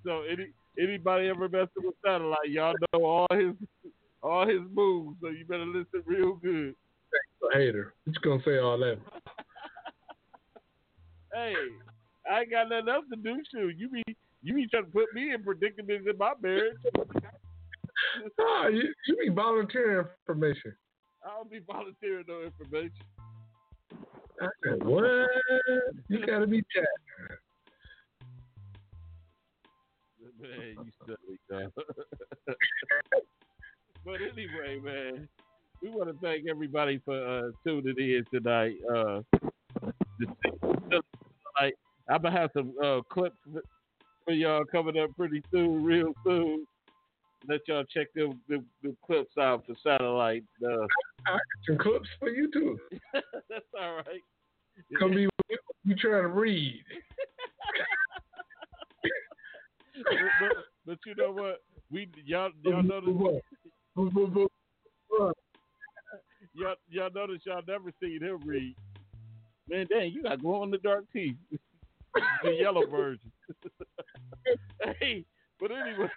[0.05, 0.47] So any
[0.79, 3.55] anybody ever messing with satellite, y'all know all his
[4.21, 5.17] all his moves.
[5.21, 6.75] So you better listen real good.
[7.53, 7.93] Hater.
[8.05, 8.97] What you gonna say all that?
[11.35, 11.55] Hey,
[12.31, 13.41] I ain't got nothing else to do.
[13.51, 14.03] Shoot, you be
[14.43, 16.77] you be trying to put me in predicaments in my marriage.
[18.39, 20.75] Ah, you, you be volunteering information.
[21.25, 22.91] I don't be volunteering no information.
[24.81, 25.29] What?
[26.07, 26.85] You gotta be chat.
[30.39, 31.71] Man, you silly dog.
[34.05, 35.27] but anyway, man,
[35.81, 38.75] we want to thank everybody for uh, tuning in tonight.
[38.93, 39.21] Uh,
[41.59, 41.75] like,
[42.09, 43.37] I'm gonna have some uh, clips
[44.25, 46.65] for y'all coming up pretty soon, real soon.
[47.47, 50.43] Let y'all check them the, the clips out for satellite.
[50.63, 50.87] Uh,
[51.27, 52.77] I got some clips for you too.
[53.13, 54.21] that's all right.
[54.99, 55.27] Come be
[55.85, 56.83] you trying to read.
[59.95, 60.51] but, but,
[60.85, 61.61] but you know what?
[61.91, 63.09] We y'all y'all notice
[66.55, 68.75] y'all y'all notice y'all never seen him read.
[69.69, 71.35] Man, dang, you got glow in the dark teeth.
[72.43, 73.31] the yellow version.
[74.99, 75.25] hey,
[75.59, 76.09] but anyway,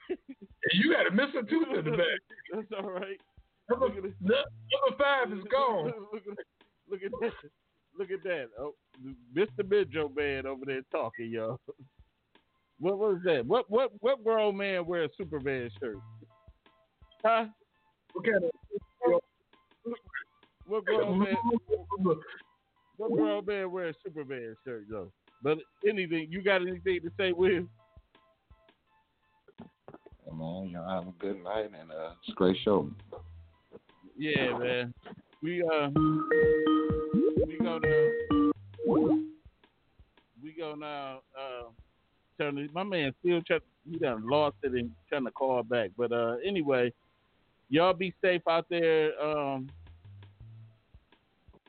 [0.73, 2.21] You got a missing tooth in the back.
[2.53, 3.21] that's all right.
[3.71, 4.15] Number, Look at it.
[4.21, 5.93] number five is gone.
[6.13, 6.39] look, at,
[6.91, 7.33] look at that.
[7.99, 8.49] Look at that.
[8.59, 8.75] Oh,
[9.35, 9.63] Mr.
[9.63, 11.61] Midjo man over there talking, y'all.
[12.79, 13.47] What was that?
[13.47, 15.97] What what what grown man wear a Superman shirt?
[17.25, 17.47] Huh?
[18.13, 19.21] What kind of
[20.67, 21.37] What grown man?
[22.99, 25.11] What grown man wear a Superman shirt though?
[25.43, 27.67] But anything, you got anything to say, Will?
[30.25, 32.91] Hey, man, y'all have a good night and uh, it's a great show.
[34.19, 34.95] Yeah, man.
[35.43, 35.91] We uh,
[37.67, 39.23] we gonna
[40.43, 41.65] we gonna uh
[42.39, 42.69] turn.
[42.73, 43.59] My man still try.
[43.91, 45.91] He done lost it and trying to call back.
[45.97, 46.93] But uh, anyway,
[47.69, 49.21] y'all be safe out there.
[49.21, 49.69] Um,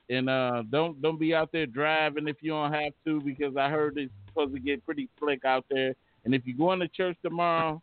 [0.10, 3.70] and uh, don't don't be out there driving if you don't have to because I
[3.70, 5.96] heard it's supposed to get pretty slick out there.
[6.26, 7.82] And if you're going to church tomorrow,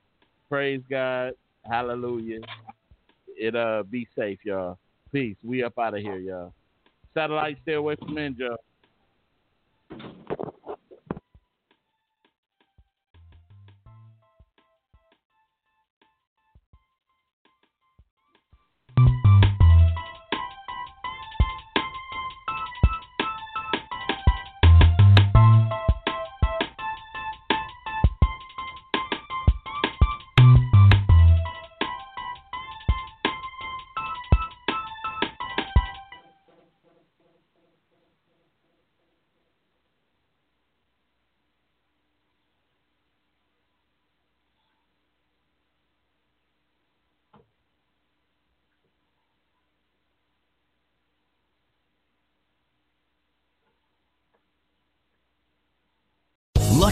[0.48, 1.32] praise God,
[1.68, 2.40] hallelujah.
[3.36, 4.78] It uh be safe, y'all.
[5.12, 5.36] Peace.
[5.42, 6.52] We up out of here, y'all.
[7.14, 8.36] Satellite, stay away from men,